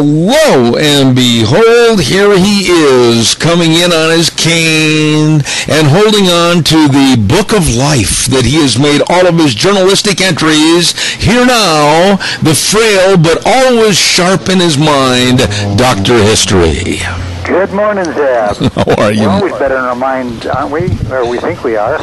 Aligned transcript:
Lo 0.00 0.76
and 0.76 1.14
behold, 1.14 2.00
here 2.00 2.36
he 2.38 2.68
is 2.68 3.34
coming 3.34 3.72
in 3.72 3.92
on 3.92 4.10
his 4.16 4.30
cane 4.30 5.42
and 5.68 5.86
holding 5.88 6.26
on 6.26 6.62
to 6.64 6.88
the 6.88 7.16
book 7.18 7.52
of 7.52 7.74
life 7.74 8.26
that 8.26 8.44
he 8.44 8.56
has 8.62 8.78
made 8.78 9.02
all 9.08 9.26
of 9.26 9.38
his 9.38 9.54
journalistic 9.54 10.20
entries. 10.20 10.98
Here 11.14 11.44
now, 11.44 12.16
the 12.42 12.54
frail 12.54 13.16
but 13.16 13.42
always 13.44 13.96
sharp 13.98 14.48
in 14.48 14.60
his 14.60 14.78
mind, 14.78 15.38
Dr. 15.76 16.22
History. 16.22 17.00
Good 17.48 17.72
morning, 17.72 18.04
Zeb. 18.04 18.14
How 18.76 19.02
are 19.04 19.10
you? 19.12 19.22
We're 19.22 19.30
always 19.30 19.54
better 19.54 19.76
in 19.76 19.80
our 19.84 19.96
mind, 19.96 20.46
aren't 20.46 20.70
we? 20.70 20.82
Or 21.10 21.26
we 21.26 21.38
think 21.38 21.64
we 21.64 21.76
are. 21.76 21.96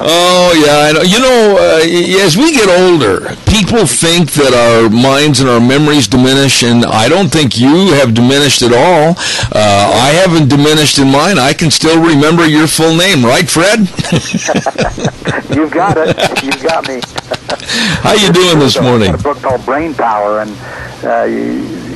Oh 0.00 0.52
yeah, 0.56 0.88
I 0.88 0.92
know. 0.92 1.02
You 1.02 1.20
know, 1.20 1.56
uh, 1.60 2.24
as 2.24 2.36
we 2.38 2.50
get 2.52 2.66
older, 2.68 3.20
people 3.44 3.84
think 3.86 4.32
that 4.32 4.54
our 4.56 4.88
minds 4.88 5.40
and 5.40 5.50
our 5.50 5.60
memories 5.60 6.08
diminish, 6.08 6.62
and 6.62 6.86
I 6.86 7.08
don't 7.10 7.28
think 7.28 7.58
you 7.60 7.92
have 7.92 8.14
diminished 8.14 8.62
at 8.62 8.72
all. 8.72 9.14
Uh, 9.52 9.92
I 9.92 10.16
haven't 10.24 10.48
diminished 10.48 10.98
in 10.98 11.10
mine. 11.12 11.38
I 11.38 11.52
can 11.52 11.70
still 11.70 12.00
remember 12.00 12.46
your 12.46 12.66
full 12.66 12.96
name, 12.96 13.22
right, 13.22 13.48
Fred? 13.48 13.80
You've 15.54 15.72
got 15.72 15.98
it. 15.98 16.16
You've 16.42 16.62
got 16.62 16.88
me. 16.88 17.00
How 18.00 18.14
you 18.14 18.32
doing 18.32 18.58
this 18.58 18.76
I've 18.78 18.82
morning? 18.84 19.12
got 19.12 19.20
a 19.20 19.22
book 19.22 19.38
called 19.42 19.64
Brain 19.66 19.92
Power, 19.94 20.40
and 20.40 20.50
uh, 21.04 21.24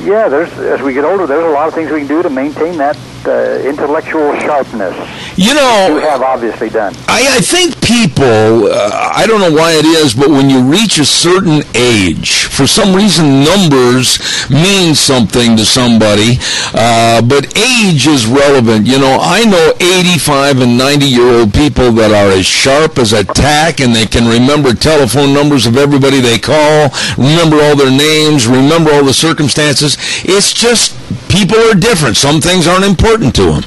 yeah, 0.03 0.27
there's 0.29 0.51
as 0.59 0.81
we 0.81 0.93
get 0.93 1.05
older, 1.05 1.25
there's 1.27 1.45
a 1.45 1.49
lot 1.49 1.67
of 1.67 1.73
things 1.73 1.91
we 1.91 1.99
can 1.99 2.07
do 2.07 2.21
to 2.23 2.29
maintain 2.29 2.77
that 2.77 2.97
uh, 3.25 3.59
intellectual 3.67 4.37
sharpness. 4.39 4.95
You 5.37 5.51
You 5.51 5.55
know, 5.55 5.99
have 6.01 6.21
obviously 6.21 6.69
done. 6.69 6.93
I, 7.07 7.37
I 7.37 7.41
think 7.41 7.79
people, 7.81 8.71
uh, 8.71 9.11
I 9.13 9.25
don't 9.27 9.41
know 9.41 9.51
why 9.51 9.73
it 9.73 9.85
is, 9.85 10.13
but 10.13 10.29
when 10.29 10.49
you 10.49 10.61
reach 10.61 10.97
a 10.97 11.05
certain 11.05 11.63
age, 11.75 12.45
for 12.45 12.65
some 12.67 12.95
reason 12.95 13.43
numbers 13.43 14.19
mean 14.49 14.95
something 14.95 15.57
to 15.57 15.65
somebody, 15.65 16.37
uh, 16.73 17.21
but 17.21 17.57
age 17.57 18.07
is 18.07 18.25
relevant. 18.25 18.87
You 18.87 18.99
know, 18.99 19.17
I 19.19 19.43
know 19.43 19.73
85 19.79 20.61
and 20.61 20.77
90 20.77 21.05
year 21.05 21.39
old 21.39 21.53
people 21.53 21.91
that 21.93 22.11
are 22.11 22.31
as 22.31 22.45
sharp 22.45 22.97
as 22.97 23.13
a 23.13 23.23
tack 23.23 23.79
and 23.81 23.93
they 23.95 24.05
can 24.05 24.27
remember 24.27 24.73
telephone 24.73 25.33
numbers 25.33 25.65
of 25.65 25.75
everybody 25.75 26.21
they 26.21 26.39
call, 26.39 26.89
remember 27.17 27.57
all 27.61 27.75
their 27.75 27.91
names, 27.91 28.47
remember 28.47 28.91
all 28.91 29.03
the 29.03 29.13
circumstances. 29.13 29.90
It's 30.23 30.53
just 30.53 30.95
people 31.29 31.57
are 31.57 31.75
different. 31.75 32.17
Some 32.17 32.41
things 32.41 32.67
aren't 32.67 32.85
important 32.85 33.35
to 33.35 33.43
them. 33.43 33.63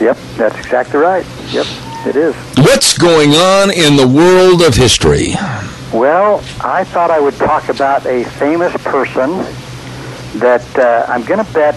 Yep, 0.00 0.16
that's 0.36 0.58
exactly 0.58 0.98
right. 0.98 1.26
Yep, 1.52 1.66
it 2.06 2.16
is. 2.16 2.34
What's 2.58 2.96
going 2.96 3.32
on 3.32 3.70
in 3.70 3.96
the 3.96 4.08
world 4.08 4.62
of 4.62 4.74
history? 4.74 5.34
Well, 5.92 6.42
I 6.60 6.84
thought 6.84 7.10
I 7.10 7.20
would 7.20 7.34
talk 7.34 7.68
about 7.68 8.06
a 8.06 8.24
famous 8.24 8.72
person 8.84 9.30
that 10.38 10.78
uh, 10.78 11.04
I'm 11.08 11.24
going 11.24 11.44
to 11.44 11.52
bet 11.52 11.76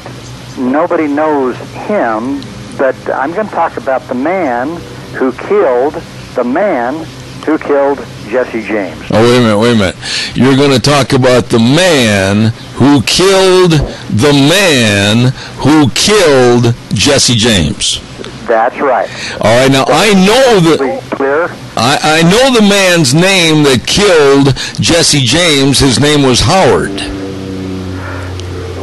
nobody 0.58 1.08
knows 1.08 1.58
him, 1.88 2.42
but 2.78 2.95
I'm 3.09 3.34
going 3.34 3.47
to 3.47 3.53
talk 3.53 3.78
about 3.78 4.02
the 4.03 4.16
man 4.16 4.80
who 5.16 5.31
killed 5.34 5.95
the 6.36 6.44
man 6.44 7.06
who 7.44 7.58
killed 7.58 8.00
Jesse 8.28 8.64
James. 8.64 9.00
Oh, 9.12 9.22
wait 9.22 9.38
a 9.38 9.42
minute, 9.42 9.60
wait 9.60 9.74
a 9.74 9.76
minute. 9.76 10.36
You're 10.36 10.56
going 10.56 10.72
to 10.72 10.80
talk 10.80 11.14
about 11.14 11.46
the 11.46 11.60
man 11.60 12.52
who 12.76 13.02
killed 13.04 13.72
the 13.72 14.34
man 14.34 15.32
who 15.58 15.90
killed 15.92 16.74
Jesse 16.94 17.36
James. 17.36 18.02
That's 18.48 18.80
right. 18.80 19.10
All 19.40 19.62
right, 19.62 19.72
now 19.72 19.86
I 19.88 20.14
know 20.14 20.60
the 20.60 21.02
clear? 21.16 21.48
I, 21.78 22.20
I 22.20 22.22
know 22.24 22.54
the 22.54 22.68
man's 22.68 23.14
name 23.14 23.64
that 23.64 23.86
killed 23.88 24.56
Jesse 24.82 25.22
James. 25.22 25.80
His 25.80 26.00
name 26.00 26.24
was 26.24 26.42
Howard. 26.42 26.96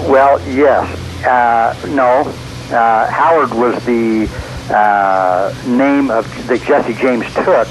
Well, 0.09 0.41
yes. 0.49 1.25
Uh, 1.25 1.77
no. 1.89 2.33
Uh, 2.75 3.11
Howard 3.11 3.53
was 3.53 3.85
the 3.85 4.29
uh, 4.75 5.55
name 5.67 6.11
of 6.11 6.25
that 6.47 6.63
Jesse 6.63 6.95
James 6.95 7.27
took 7.35 7.69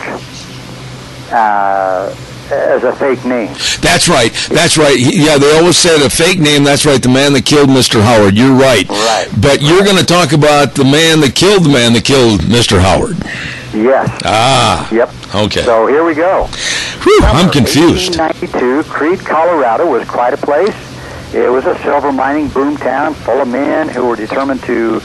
uh, 1.32 2.16
as 2.52 2.84
a 2.84 2.94
fake 2.96 3.24
name. 3.26 3.48
That's 3.82 4.10
right. 4.10 4.34
That's 4.50 4.78
right. 4.78 4.98
He- 4.98 5.26
Yeah, 5.26 5.38
they 5.38 5.56
always 5.58 5.78
said 5.78 6.02
a 6.02 6.10
fake 6.10 6.40
name. 6.40 6.64
That's 6.64 6.86
right. 6.86 7.02
The 7.02 7.10
man 7.10 7.34
that 7.34 7.46
killed 7.46 7.70
Mr. 7.70 8.02
Howard. 8.02 8.36
You're 8.38 8.56
right. 8.56 8.88
Right. 8.90 9.28
But 9.40 9.62
you're 9.62 9.84
going 9.84 9.98
to 9.98 10.06
talk 10.06 10.32
about 10.34 10.74
the 10.76 10.84
man 10.86 11.20
that 11.22 11.36
killed 11.36 11.64
the 11.66 11.70
man 11.70 11.94
that 11.94 12.06
killed 12.06 12.42
Mr. 12.42 12.80
Howard. 12.80 13.18
Yes. 13.74 14.10
Ah. 14.26 14.90
Yep. 14.92 15.14
Okay. 15.36 15.62
So 15.64 15.86
here 15.86 16.04
we 16.04 16.16
go. 16.16 16.46
Whew, 17.04 17.20
I'm 17.24 17.52
confused. 17.52 18.18
1892, 18.18 18.90
Creede, 18.92 19.20
Colorado 19.20 19.86
was 19.90 20.08
quite 20.08 20.34
a 20.34 20.38
place. 20.38 20.74
It 21.36 21.52
was 21.52 21.68
a 21.68 21.78
silver 21.84 22.12
mining 22.12 22.48
boom 22.50 22.76
town 22.78 23.14
full 23.14 23.40
of 23.40 23.48
men 23.48 23.88
who 23.88 24.08
were 24.08 24.16
determined 24.16 24.64
to 24.64 25.00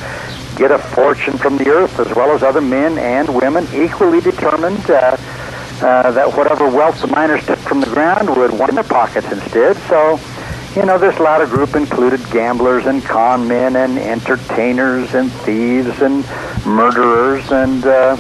get 0.57 0.71
a 0.71 0.79
fortune 0.79 1.37
from 1.37 1.59
the 1.59 1.69
earth, 1.69 2.01
as 2.01 2.09
well 2.17 2.31
as 2.35 2.43
other 2.43 2.63
men 2.63 2.97
and 2.97 3.29
women 3.35 3.67
equally 3.75 4.23
determined 4.23 4.89
uh, 4.89 5.19
uh, 5.83 6.11
that 6.13 6.37
whatever 6.37 6.69
wealth 6.69 7.01
the 7.01 7.07
miners 7.09 7.45
took 7.47 7.59
from 7.59 7.81
the 7.81 7.87
ground 7.87 8.29
would 8.37 8.53
wind 8.53 8.77
their 8.77 8.85
pockets 8.85 9.31
instead. 9.31 9.77
So, 9.89 10.21
you 10.75 10.85
know, 10.87 10.99
this 10.99 11.19
latter 11.19 11.47
group 11.47 11.75
included 11.75 12.21
gamblers 12.31 12.87
and 12.87 13.03
con 13.05 13.47
men 13.47 13.77
and 13.77 13.99
entertainers 13.99 15.15
and 15.15 15.31
thieves 15.31 16.01
and 16.03 16.25
murderers 16.67 17.51
and 17.53 17.85
uh, 17.85 18.17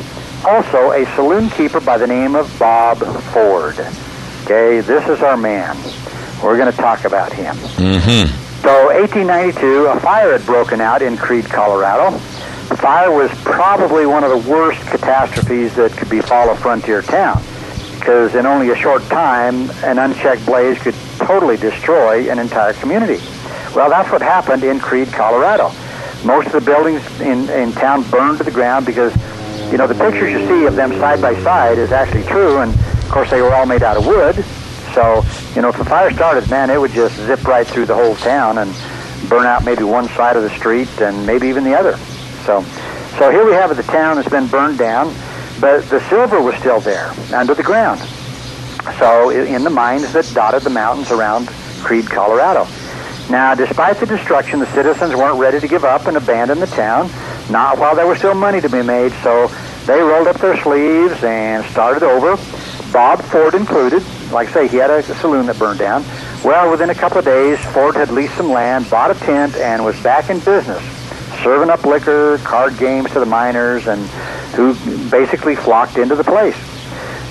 also 0.47 0.93
a 0.93 1.05
saloon 1.15 1.51
keeper 1.51 1.81
by 1.81 1.99
the 1.99 2.07
name 2.07 2.35
of 2.35 2.55
Bob 2.59 2.99
Ford. 3.33 3.79
Okay, 4.45 4.81
this 4.81 5.09
is 5.09 5.23
our 5.23 5.37
man. 5.37 5.77
We're 6.43 6.59
going 6.59 6.71
to 6.71 6.77
talk 6.77 7.05
about 7.05 7.33
him. 7.33 7.57
Mm-hmm. 7.57 8.45
So, 8.63 8.87
1892, 8.87 9.87
a 9.87 10.01
fire 10.01 10.33
had 10.33 10.45
broken 10.47 10.81
out 10.81 11.03
in 11.03 11.17
Creede, 11.17 11.47
Colorado. 11.47 12.19
The 12.69 12.77
fire 12.79 13.13
was 13.13 13.31
probably 13.43 14.07
one 14.07 14.25
of 14.25 14.31
the 14.31 14.51
worst 14.51 14.81
catastrophes 14.87 15.75
that 15.77 15.93
could 15.93 16.09
befall 16.09 16.51
a 16.51 16.57
frontier 16.57 17.03
town, 17.03 17.43
because 17.99 18.35
in 18.35 18.47
only 18.47 18.71
a 18.71 18.77
short 18.77 19.03
time, 19.05 19.71
an 19.85 19.99
unchecked 19.99 20.45
blaze 20.47 20.79
could 20.79 20.95
totally 21.19 21.57
destroy 21.57 22.31
an 22.31 22.39
entire 22.39 22.73
community. 22.73 23.23
Well, 23.75 23.91
that's 23.91 24.11
what 24.11 24.23
happened 24.23 24.65
in 24.65 24.81
Creede, 24.81 25.09
Colorado. 25.13 25.73
Most 26.25 26.47
of 26.47 26.53
the 26.53 26.61
buildings 26.63 27.03
in, 27.21 27.49
in 27.51 27.73
town 27.73 28.03
burned 28.11 28.39
to 28.39 28.45
the 28.45 28.51
ground 28.51 28.87
because, 28.87 29.15
you 29.71 29.77
know, 29.77 29.87
the 29.87 29.95
pictures 29.95 30.33
you 30.33 30.47
see 30.47 30.65
of 30.65 30.75
them 30.75 30.91
side 30.93 31.21
by 31.21 31.35
side 31.43 31.77
is 31.79 31.93
actually 31.93 32.25
true, 32.25 32.61
and 32.61 32.73
of 32.73 33.09
course 33.11 33.31
they 33.31 33.43
were 33.43 33.55
all 33.55 33.67
made 33.67 33.83
out 33.83 33.97
of 33.97 34.07
wood. 34.07 34.43
So, 34.95 35.23
you 35.55 35.61
know, 35.61 35.69
if 35.69 35.79
a 35.79 35.85
fire 35.85 36.11
started, 36.13 36.49
man, 36.49 36.71
it 36.71 36.81
would 36.81 36.93
just 36.93 37.17
zip 37.27 37.45
right 37.45 37.67
through 37.67 37.87
the 37.87 37.95
whole 37.95 38.15
town 38.17 38.59
and 38.59 38.75
burn 39.29 39.45
out 39.45 39.65
maybe 39.65 39.83
one 39.83 40.09
side 40.11 40.37
of 40.37 40.43
the 40.43 40.51
street 40.51 40.89
and 41.01 41.27
maybe 41.27 41.49
even 41.49 41.63
the 41.63 41.75
other. 41.75 41.99
So, 42.45 42.63
so 43.19 43.31
here 43.31 43.45
we 43.45 43.53
have 43.53 43.71
it, 43.71 43.75
the 43.75 43.83
town 43.85 44.17
has 44.17 44.29
been 44.29 44.47
burned 44.47 44.79
down, 44.79 45.15
but 45.61 45.89
the 45.89 46.01
silver 46.09 46.41
was 46.41 46.55
still 46.57 46.81
there 46.81 47.11
under 47.35 47.55
the 47.55 47.63
ground. 47.63 48.01
So, 48.99 49.31
in 49.31 49.65
the 49.65 49.71
mines 49.71 50.13
that 50.13 50.31
dotted 50.35 50.63
the 50.63 50.71
mountains 50.71 51.11
around 51.11 51.49
Creede, 51.83 52.09
Colorado. 52.09 52.67
Now, 53.31 53.55
despite 53.55 53.97
the 53.97 54.07
destruction, 54.07 54.61
the 54.61 54.71
citizens 54.75 55.15
weren't 55.15 55.39
ready 55.39 55.59
to 55.59 55.67
give 55.67 55.85
up 55.85 56.07
and 56.07 56.19
abandon 56.19 56.61
the 56.61 56.67
town, 56.67 57.11
not 57.51 57.79
while 57.79 57.97
there 57.97 58.07
was 58.07 58.19
still 58.19 58.35
money 58.35 58.61
to 58.61 58.69
be 58.69 58.83
made. 58.83 59.13
So, 59.23 59.51
they 59.87 60.01
rolled 60.01 60.27
up 60.27 60.37
their 60.37 60.57
sleeves 60.63 61.23
and 61.25 61.65
started 61.67 62.03
over. 62.03 62.37
Bob 62.93 63.23
Ford 63.23 63.55
included. 63.55 64.03
Like 64.31 64.49
I 64.49 64.53
say, 64.53 64.69
he 64.69 64.77
had 64.77 64.91
a 64.91 65.03
saloon 65.03 65.47
that 65.47 65.59
burned 65.59 65.79
down. 65.79 66.05
Well, 66.45 66.71
within 66.71 66.91
a 66.91 66.95
couple 66.95 67.19
of 67.19 67.25
days, 67.25 67.59
Ford 67.73 67.95
had 67.95 68.11
leased 68.11 68.37
some 68.37 68.51
land, 68.51 68.89
bought 68.91 69.11
a 69.11 69.15
tent, 69.15 69.57
and 69.57 69.85
was 69.85 69.99
back 70.03 70.31
in 70.31 70.39
business, 70.41 70.83
serving 71.45 71.69
up 71.69 71.85
liquor, 71.85 72.39
card 72.39 72.77
games 72.79 73.11
to 73.13 73.21
the 73.21 73.27
miners, 73.27 73.87
and 73.87 74.01
who 74.57 74.75
basically 75.11 75.55
flocked 75.55 75.99
into 75.99 76.17
the 76.17 76.25
place. 76.25 76.57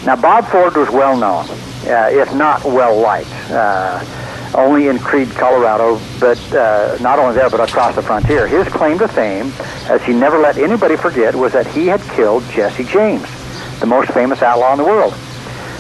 Now, 0.06 0.16
Bob 0.16 0.48
Ford 0.48 0.76
was 0.78 0.90
well 0.92 1.18
known, 1.18 1.50
uh, 1.90 2.10
if 2.12 2.32
not 2.36 2.64
well 2.64 2.96
liked, 2.96 3.32
uh, 3.50 4.06
only 4.54 4.88
in 4.88 5.00
Creede, 5.00 5.32
Colorado, 5.32 6.00
but 6.20 6.38
uh, 6.54 6.96
not 7.02 7.18
only 7.18 7.34
there, 7.34 7.50
but 7.50 7.60
across 7.60 7.96
the 7.96 8.04
frontier. 8.04 8.46
His 8.46 8.68
claim 8.68 9.00
to 9.00 9.08
fame, 9.08 9.52
as 9.90 10.04
he 10.04 10.14
never 10.14 10.38
let 10.38 10.58
anybody 10.60 10.96
forget, 10.96 11.34
was 11.34 11.52
that 11.54 11.66
he 11.66 11.88
had 11.88 12.02
killed 12.12 12.44
Jesse 12.52 12.84
James, 12.84 13.28
the 13.80 13.88
most 13.88 14.12
famous 14.12 14.44
outlaw 14.44 14.74
in 14.74 14.78
the 14.78 14.86
world. 14.86 15.16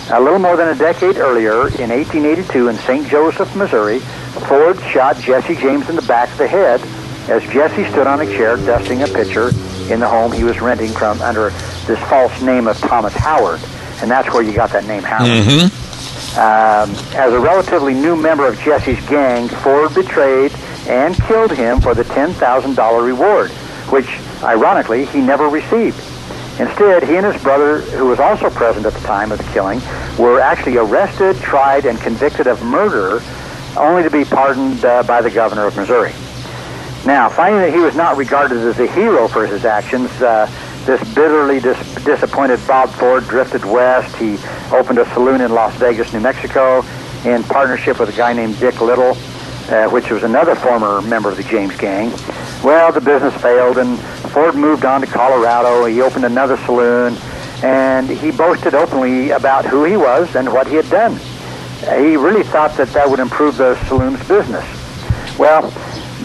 A 0.10 0.20
little 0.20 0.40
more 0.40 0.58
than 0.58 0.70
a 0.70 0.76
decade 0.76 1.18
earlier, 1.18 1.68
in 1.68 1.92
1882, 1.92 2.68
in 2.68 2.78
St. 2.78 3.08
Joseph, 3.08 3.56
Missouri, 3.56 4.00
Ford 4.48 4.80
shot 4.82 5.20
Jesse 5.20 5.56
James 5.56 5.88
in 5.88 5.96
the 5.96 6.02
back 6.02 6.32
of 6.32 6.38
the 6.40 6.48
head 6.48 6.82
as 7.30 7.44
Jesse 7.44 7.90
stood 7.92 8.08
on 8.08 8.22
a 8.22 8.26
chair 8.26 8.58
dusting 8.58 9.04
a 9.04 9.08
pitcher 9.08 9.50
in 9.92 10.00
the 10.00 10.08
home 10.08 10.32
he 10.32 10.44
was 10.44 10.60
renting 10.62 10.92
from 10.92 11.22
under 11.22 11.50
this 11.86 12.00
false 12.10 12.42
name 12.42 12.68
of 12.68 12.78
Thomas 12.78 13.14
Howard. 13.14 13.62
And 14.02 14.10
that's 14.10 14.34
where 14.34 14.44
you 14.44 14.54
got 14.54 14.72
that 14.72 14.86
name, 14.86 15.04
Howard. 15.04 15.30
Mm-hmm. 15.30 15.84
Um, 16.34 16.90
as 17.16 17.32
a 17.32 17.40
relatively 17.40 17.94
new 17.94 18.16
member 18.16 18.48
of 18.48 18.60
Jesse's 18.60 19.00
gang, 19.08 19.48
Ford 19.48 19.94
betrayed 19.94 20.52
and 20.88 21.16
killed 21.24 21.52
him 21.52 21.80
for 21.80 21.94
the 21.94 22.04
$10,000 22.04 23.06
reward, 23.06 23.52
which, 23.92 24.08
ironically, 24.42 25.06
he 25.06 25.22
never 25.22 25.48
received. 25.48 25.98
Instead, 26.60 27.04
he 27.04 27.16
and 27.16 27.26
his 27.26 27.42
brother, 27.42 27.82
who 27.82 28.06
was 28.06 28.20
also 28.20 28.50
present 28.50 28.86
at 28.86 28.94
the 28.94 29.00
time 29.02 29.32
of 29.32 29.38
the 29.38 29.44
killing, 29.46 29.80
were 30.18 30.40
actually 30.40 30.78
arrested, 30.78 31.36
tried, 31.38 31.86
and 31.86 32.00
convicted 32.00 32.48
of 32.48 32.62
murder, 32.64 33.22
only 33.78 34.04
to 34.04 34.10
be 34.10 34.24
pardoned 34.24 34.84
uh, 34.86 35.04
by 35.04 35.22
the 35.22 35.32
governor 35.32 35.66
of 35.66 35.76
Missouri. 35.76 36.14
Now, 37.06 37.28
finding 37.28 37.60
that 37.60 37.74
he 37.74 37.80
was 37.80 37.96
not 37.96 38.16
regarded 38.16 38.58
as 38.60 38.80
a 38.80 38.88
hero 38.88 39.28
for 39.28 39.46
his 39.46 39.66
actions, 39.66 40.10
uh, 40.22 40.50
this 40.86 41.02
bitterly 41.14 41.60
dis- 41.60 41.96
disappointed 42.06 42.60
Bob 42.66 42.90
Ford 42.92 43.28
drifted 43.28 43.66
west. 43.66 44.16
He 44.16 44.38
opened 44.72 45.00
a 45.00 45.06
saloon 45.14 45.42
in 45.42 45.52
Las 45.52 45.76
Vegas, 45.76 46.14
New 46.14 46.22
Mexico, 46.22 46.84
in 47.26 47.44
partnership 47.44 48.00
with 48.00 48.10
a 48.10 48.18
guy 48.18 48.32
named 48.32 48.58
Dick 48.58 48.76
Liddil, 48.76 49.18
uh, 49.70 49.90
which 49.90 50.10
was 50.12 50.24
another 50.24 50.56
former 50.56 51.02
member 51.02 51.30
of 51.30 51.36
the 51.36 51.44
James 51.44 51.76
Gang. 51.76 52.12
Well, 52.64 52.94
the 52.94 53.02
business 53.02 53.36
failed, 53.42 53.78
and 53.78 54.00
Ford 54.32 54.56
moved 54.56 54.86
on 54.86 55.02
to 55.02 55.08
Colorado. 55.08 55.84
He 55.86 56.02
opened 56.02 56.24
another 56.24 56.56
saloon, 56.58 57.18
and 57.64 58.10
he 58.10 58.32
boasted 58.32 58.76
openly 58.76 59.32
about 59.32 59.66
who 59.66 59.84
he 59.84 59.98
was 59.98 60.36
and 60.36 60.52
what 60.54 60.68
he 60.68 60.76
had 60.76 60.90
done. 60.90 61.18
He 61.80 62.16
really 62.16 62.44
thought 62.44 62.78
that 62.78 62.88
that 62.90 63.10
would 63.10 63.20
improve 63.20 63.58
the 63.58 63.76
saloon's 63.88 64.26
business. 64.26 64.66
Well, 65.38 65.70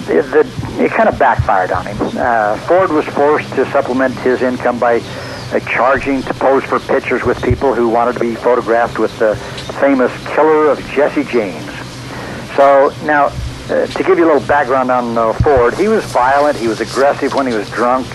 the, 0.06 0.22
the, 0.22 0.67
it 0.78 0.92
kind 0.92 1.08
of 1.08 1.18
backfired 1.18 1.72
on 1.72 1.86
him. 1.86 1.96
Uh, 2.16 2.56
Ford 2.58 2.90
was 2.90 3.04
forced 3.06 3.48
to 3.54 3.70
supplement 3.72 4.14
his 4.20 4.42
income 4.42 4.78
by 4.78 5.00
uh, 5.00 5.60
charging 5.60 6.22
to 6.22 6.34
pose 6.34 6.62
for 6.64 6.78
pictures 6.78 7.24
with 7.24 7.42
people 7.42 7.74
who 7.74 7.88
wanted 7.88 8.14
to 8.14 8.20
be 8.20 8.34
photographed 8.34 8.98
with 8.98 9.16
the 9.18 9.34
famous 9.80 10.12
killer 10.34 10.68
of 10.68 10.78
Jesse 10.90 11.24
James. 11.24 11.66
So 12.54 12.92
now, 13.04 13.26
uh, 13.70 13.86
to 13.86 14.04
give 14.04 14.18
you 14.18 14.24
a 14.24 14.30
little 14.32 14.46
background 14.46 14.90
on 14.90 15.18
uh, 15.18 15.32
Ford, 15.34 15.74
he 15.74 15.88
was 15.88 16.04
violent, 16.06 16.56
he 16.56 16.68
was 16.68 16.80
aggressive 16.80 17.34
when 17.34 17.46
he 17.46 17.54
was 17.54 17.68
drunk, 17.70 18.06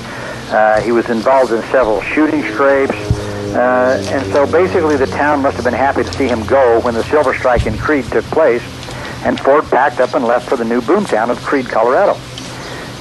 uh, 0.51 0.79
he 0.81 0.91
was 0.91 1.09
involved 1.09 1.51
in 1.51 1.61
several 1.63 2.01
shooting 2.01 2.43
scrapes, 2.43 2.95
uh, 3.55 4.03
and 4.11 4.25
so 4.31 4.49
basically 4.49 4.95
the 4.95 5.07
town 5.07 5.41
must 5.41 5.55
have 5.55 5.65
been 5.65 5.73
happy 5.73 6.03
to 6.03 6.13
see 6.13 6.27
him 6.27 6.45
go 6.45 6.79
when 6.81 6.93
the 6.93 7.03
Silver 7.03 7.33
Strike 7.33 7.65
in 7.65 7.77
Creede 7.77 8.05
took 8.05 8.25
place 8.25 8.63
and 9.25 9.39
Ford 9.39 9.65
packed 9.69 9.99
up 9.99 10.15
and 10.15 10.25
left 10.25 10.49
for 10.49 10.57
the 10.57 10.65
new 10.65 10.81
boomtown 10.81 11.29
of 11.29 11.37
Creede, 11.43 11.69
Colorado. 11.69 12.19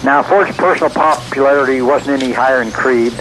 Now, 0.04 0.20
Ford's 0.20 0.56
personal 0.56 0.90
popularity 0.90 1.80
wasn't 1.80 2.20
any 2.22 2.32
higher 2.32 2.60
in 2.60 2.72
Creede, 2.72 3.14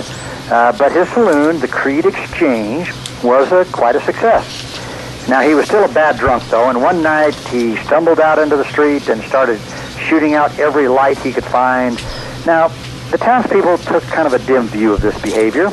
uh, 0.50 0.76
but 0.78 0.92
his 0.92 1.08
saloon, 1.10 1.60
the 1.60 1.68
Creede 1.68 2.08
Exchange, 2.08 2.92
was 3.24 3.52
a, 3.52 3.66
quite 3.72 3.96
a 3.96 4.02
success. 4.02 5.28
Now, 5.30 5.42
he 5.42 5.54
was 5.54 5.68
still 5.68 5.86
a 5.86 5.94
bad 5.94 6.18
drunk, 6.18 6.44
though, 6.50 6.70
and 6.70 6.82
one 6.82 7.04
night 7.04 7.36
he 7.36 7.76
stumbled 7.86 8.20
out 8.20 8.40
into 8.40 8.58
the 8.58 8.66
street 8.66 9.10
and 9.10 9.22
started 9.22 9.62
shooting 10.00 10.34
out 10.34 10.58
every 10.58 10.88
light 10.88 11.20
he 11.20 11.32
could 11.32 11.46
find. 11.46 12.04
Now, 12.48 12.70
the 13.12 13.18
townspeople 13.20 13.78
took 13.80 14.02
kind 14.06 14.26
of 14.26 14.34
a 14.34 14.40
dim 14.40 14.66
view 14.68 14.92
of 14.92 15.02
this 15.02 15.20
behavior. 15.22 15.70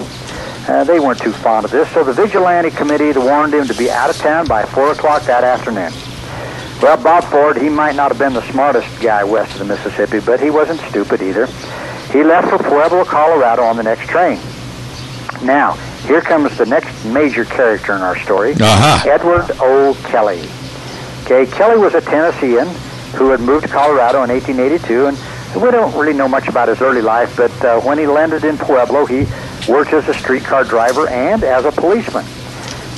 Uh, 0.68 0.84
they 0.84 1.00
weren't 1.00 1.18
too 1.18 1.32
fond 1.32 1.64
of 1.64 1.70
this, 1.70 1.88
so 1.92 2.04
the 2.04 2.12
vigilante 2.12 2.70
committee 2.70 3.18
warned 3.18 3.54
him 3.54 3.66
to 3.66 3.74
be 3.74 3.90
out 3.90 4.10
of 4.10 4.16
town 4.18 4.46
by 4.46 4.62
4 4.66 4.92
o'clock 4.92 5.22
that 5.22 5.42
afternoon. 5.42 5.90
Well, 6.82 6.96
Bob 7.02 7.24
Ford, 7.24 7.56
he 7.56 7.68
might 7.68 7.96
not 7.96 8.12
have 8.12 8.18
been 8.18 8.34
the 8.34 8.52
smartest 8.52 9.00
guy 9.00 9.24
west 9.24 9.52
of 9.52 9.66
the 9.66 9.74
Mississippi, 9.74 10.20
but 10.20 10.38
he 10.38 10.48
wasn't 10.48 10.80
stupid 10.82 11.20
either. 11.20 11.46
He 12.12 12.22
left 12.22 12.48
for 12.48 12.58
Pueblo, 12.58 13.04
Colorado 13.04 13.62
on 13.64 13.76
the 13.76 13.82
next 13.82 14.08
train. 14.08 14.38
Now, 15.42 15.72
here 16.06 16.20
comes 16.20 16.56
the 16.56 16.66
next 16.66 17.04
major 17.04 17.44
character 17.44 17.96
in 17.96 18.00
our 18.00 18.16
story, 18.18 18.52
uh-huh. 18.52 19.10
Edward 19.10 19.50
O. 19.60 19.94
Kelly. 20.04 20.40
Okay, 21.24 21.50
Kelly 21.50 21.78
was 21.78 21.94
a 21.94 22.00
Tennessean 22.00 22.66
who 23.18 23.30
had 23.30 23.40
moved 23.40 23.66
to 23.66 23.72
Colorado 23.72 24.22
in 24.22 24.30
1882, 24.30 25.06
and 25.06 25.62
we 25.62 25.70
don't 25.72 25.92
really 25.98 26.12
know 26.12 26.28
much 26.28 26.46
about 26.46 26.68
his 26.68 26.80
early 26.80 27.02
life, 27.02 27.36
but 27.36 27.64
uh, 27.64 27.80
when 27.80 27.98
he 27.98 28.06
landed 28.06 28.44
in 28.44 28.56
Pueblo, 28.56 29.04
he 29.04 29.26
worked 29.68 29.92
as 29.92 30.08
a 30.08 30.14
streetcar 30.14 30.62
driver 30.62 31.08
and 31.08 31.42
as 31.42 31.64
a 31.64 31.72
policeman. 31.72 32.24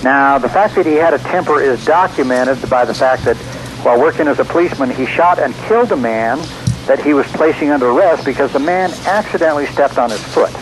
Now, 0.05 0.39
the 0.39 0.49
fact 0.49 0.75
that 0.77 0.87
he 0.87 0.95
had 0.95 1.15
a 1.15 1.19
temper 1.19 1.61
is 1.61 1.85
documented 1.85 2.69
by 2.69 2.85
the 2.85 2.95
fact 2.95 3.25
that 3.25 3.37
while 3.83 3.99
working 3.99 4.29
as 4.29 4.39
a 4.39 4.45
policeman, 4.45 4.91
he 4.91 5.07
shot 5.07 5.39
and 5.39 5.55
killed 5.67 5.93
a 5.93 5.97
man 5.97 6.39
that 6.87 7.01
he 7.03 7.15
was 7.15 7.27
placing 7.29 7.71
under 7.71 7.91
arrest 7.91 8.25
because 8.25 8.53
the 8.53 8.59
man 8.59 8.91
accidentally 9.07 9.67
stepped 9.67 9.97
on 9.99 10.11
his 10.11 10.23
foot. 10.23 10.51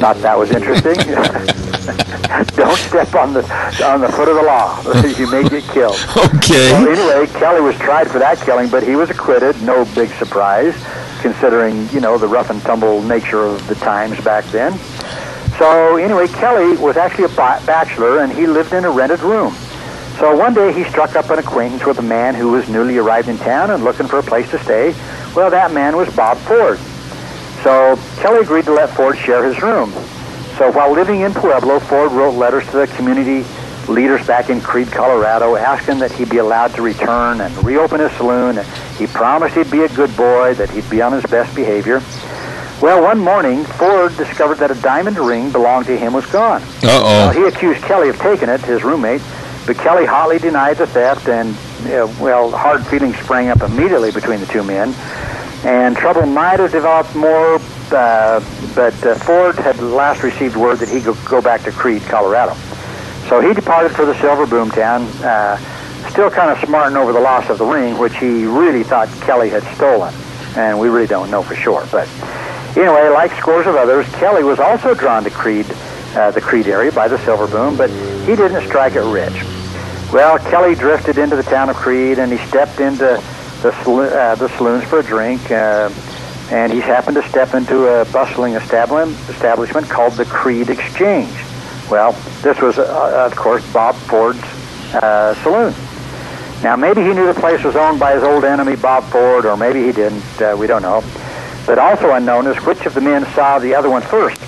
Thought 0.00 0.16
that 0.18 0.38
was 0.38 0.50
interesting. 0.50 0.94
Don't 2.56 2.78
step 2.78 3.14
on 3.14 3.32
the 3.34 3.42
on 3.84 4.00
the 4.00 4.08
foot 4.08 4.28
of 4.28 4.36
the 4.36 4.42
law. 4.42 4.80
you 5.18 5.30
may 5.30 5.46
get 5.48 5.64
killed. 5.64 5.96
Okay. 6.16 6.72
Well, 6.72 6.88
anyway, 6.88 7.26
Kelly 7.38 7.60
was 7.60 7.76
tried 7.76 8.10
for 8.10 8.18
that 8.18 8.38
killing, 8.38 8.70
but 8.70 8.82
he 8.82 8.96
was 8.96 9.10
acquitted. 9.10 9.60
No 9.62 9.84
big 9.94 10.08
surprise, 10.10 10.74
considering 11.20 11.88
you 11.90 12.00
know 12.00 12.16
the 12.18 12.28
rough 12.28 12.50
and 12.50 12.62
tumble 12.62 13.02
nature 13.02 13.42
of 13.42 13.66
the 13.66 13.74
times 13.74 14.18
back 14.24 14.44
then. 14.46 14.78
So 15.58 15.96
anyway, 15.96 16.28
Kelly 16.28 16.76
was 16.76 16.96
actually 16.96 17.24
a 17.24 17.36
bachelor, 17.36 18.20
and 18.20 18.32
he 18.32 18.46
lived 18.46 18.72
in 18.72 18.84
a 18.84 18.90
rented 18.90 19.20
room. 19.20 19.54
So 20.22 20.36
one 20.36 20.54
day 20.54 20.72
he 20.72 20.84
struck 20.84 21.16
up 21.16 21.30
an 21.30 21.40
acquaintance 21.40 21.84
with 21.84 21.98
a 21.98 22.02
man 22.02 22.36
who 22.36 22.52
was 22.52 22.68
newly 22.68 22.96
arrived 22.96 23.28
in 23.28 23.36
town 23.38 23.72
and 23.72 23.82
looking 23.82 24.06
for 24.06 24.20
a 24.20 24.22
place 24.22 24.48
to 24.52 24.58
stay. 24.60 24.94
Well, 25.34 25.50
that 25.50 25.72
man 25.72 25.96
was 25.96 26.14
Bob 26.14 26.38
Ford. 26.38 26.78
So 27.64 27.98
Kelly 28.20 28.42
agreed 28.42 28.66
to 28.66 28.72
let 28.72 28.90
Ford 28.90 29.18
share 29.18 29.44
his 29.44 29.60
room. 29.60 29.90
So 30.58 30.70
while 30.70 30.92
living 30.92 31.22
in 31.22 31.34
Pueblo, 31.34 31.80
Ford 31.80 32.12
wrote 32.12 32.36
letters 32.36 32.64
to 32.66 32.76
the 32.76 32.86
community 32.86 33.44
leaders 33.88 34.24
back 34.24 34.48
in 34.48 34.60
Creede, 34.60 34.92
Colorado, 34.92 35.56
asking 35.56 35.98
that 35.98 36.12
he 36.12 36.24
be 36.24 36.36
allowed 36.36 36.72
to 36.76 36.82
return 36.82 37.40
and 37.40 37.64
reopen 37.64 37.98
his 37.98 38.12
saloon. 38.12 38.64
He 38.98 39.08
promised 39.08 39.56
he'd 39.56 39.72
be 39.72 39.82
a 39.82 39.88
good 39.88 40.16
boy, 40.16 40.54
that 40.54 40.70
he'd 40.70 40.88
be 40.88 41.02
on 41.02 41.10
his 41.10 41.26
best 41.26 41.52
behavior. 41.56 42.00
Well, 42.80 43.02
one 43.02 43.18
morning, 43.18 43.64
Ford 43.64 44.16
discovered 44.16 44.58
that 44.58 44.70
a 44.70 44.80
diamond 44.82 45.18
ring 45.18 45.50
belonged 45.50 45.86
to 45.86 45.98
him 45.98 46.12
was 46.12 46.26
gone. 46.26 46.62
Uh-oh. 46.62 47.02
Well, 47.02 47.32
he 47.32 47.42
accused 47.42 47.82
Kelly 47.82 48.08
of 48.08 48.18
taking 48.18 48.48
it, 48.48 48.60
his 48.60 48.84
roommate, 48.84 49.20
but 49.66 49.76
Kelly 49.76 50.04
hotly 50.04 50.38
denied 50.38 50.78
the 50.78 50.86
theft, 50.86 51.28
and 51.28 51.54
uh, 51.86 52.12
well, 52.20 52.50
hard 52.50 52.86
feelings 52.86 53.16
sprang 53.18 53.48
up 53.48 53.62
immediately 53.62 54.10
between 54.10 54.40
the 54.40 54.46
two 54.46 54.62
men, 54.62 54.94
and 55.64 55.96
trouble 55.96 56.26
might 56.26 56.60
have 56.60 56.72
developed 56.72 57.14
more. 57.14 57.60
Uh, 57.92 58.40
but 58.74 58.94
uh, 59.04 59.14
Ford 59.16 59.56
had 59.56 59.78
last 59.80 60.22
received 60.22 60.56
word 60.56 60.78
that 60.78 60.88
he 60.88 61.00
could 61.00 61.16
go 61.26 61.42
back 61.42 61.62
to 61.64 61.72
Creede, 61.72 62.02
Colorado. 62.02 62.54
So 63.28 63.40
he 63.40 63.52
departed 63.54 63.92
for 63.92 64.06
the 64.06 64.18
Silver 64.20 64.46
Boomtown, 64.46 65.06
uh, 65.22 65.56
still 66.08 66.30
kind 66.30 66.50
of 66.50 66.58
smarting 66.66 66.96
over 66.96 67.12
the 67.12 67.20
loss 67.20 67.48
of 67.50 67.58
the 67.58 67.64
ring, 67.64 67.98
which 67.98 68.16
he 68.16 68.46
really 68.46 68.82
thought 68.82 69.08
Kelly 69.20 69.50
had 69.50 69.62
stolen, 69.76 70.14
and 70.56 70.78
we 70.78 70.88
really 70.88 71.06
don't 71.06 71.30
know 71.30 71.42
for 71.42 71.54
sure. 71.54 71.86
But 71.92 72.08
anyway, 72.76 73.08
like 73.10 73.32
scores 73.38 73.66
of 73.66 73.76
others, 73.76 74.08
Kelly 74.14 74.42
was 74.42 74.58
also 74.58 74.94
drawn 74.94 75.22
to 75.24 75.30
Creede 75.30 75.66
uh, 76.14 76.30
the 76.30 76.40
Creede 76.40 76.66
area 76.66 76.92
by 76.92 77.08
the 77.08 77.18
Silver 77.24 77.46
Boom, 77.46 77.76
but 77.76 77.90
he 78.26 78.36
didn't 78.36 78.66
strike 78.66 78.94
it 78.94 79.00
rich. 79.00 79.51
Well, 80.12 80.38
Kelly 80.38 80.74
drifted 80.74 81.16
into 81.16 81.36
the 81.36 81.42
town 81.42 81.70
of 81.70 81.76
Creede, 81.76 82.18
and 82.18 82.30
he 82.30 82.36
stepped 82.46 82.80
into 82.80 83.18
the, 83.62 83.70
uh, 83.70 84.34
the 84.34 84.48
saloons 84.58 84.84
for 84.84 84.98
a 84.98 85.02
drink, 85.02 85.50
uh, 85.50 85.90
and 86.50 86.70
he 86.70 86.80
happened 86.80 87.16
to 87.16 87.26
step 87.30 87.54
into 87.54 87.86
a 87.86 88.04
bustling 88.12 88.52
establishment 88.52 89.88
called 89.88 90.12
the 90.12 90.26
Creede 90.26 90.68
Exchange. 90.68 91.32
Well, 91.90 92.12
this 92.42 92.60
was, 92.60 92.78
uh, 92.78 93.26
of 93.30 93.34
course, 93.34 93.64
Bob 93.72 93.94
Ford's 93.94 94.42
uh, 94.92 95.34
saloon. 95.42 95.74
Now, 96.62 96.76
maybe 96.76 97.00
he 97.00 97.14
knew 97.14 97.24
the 97.24 97.40
place 97.40 97.64
was 97.64 97.74
owned 97.74 97.98
by 97.98 98.12
his 98.12 98.22
old 98.22 98.44
enemy, 98.44 98.76
Bob 98.76 99.04
Ford, 99.04 99.46
or 99.46 99.56
maybe 99.56 99.82
he 99.82 99.92
didn't. 99.92 100.42
Uh, 100.42 100.54
we 100.58 100.66
don't 100.66 100.82
know. 100.82 101.02
But 101.64 101.78
also 101.78 102.12
unknown 102.12 102.46
is 102.48 102.62
which 102.66 102.84
of 102.84 102.92
the 102.92 103.00
men 103.00 103.24
saw 103.32 103.58
the 103.58 103.74
other 103.74 103.88
one 103.88 104.02
first. 104.02 104.38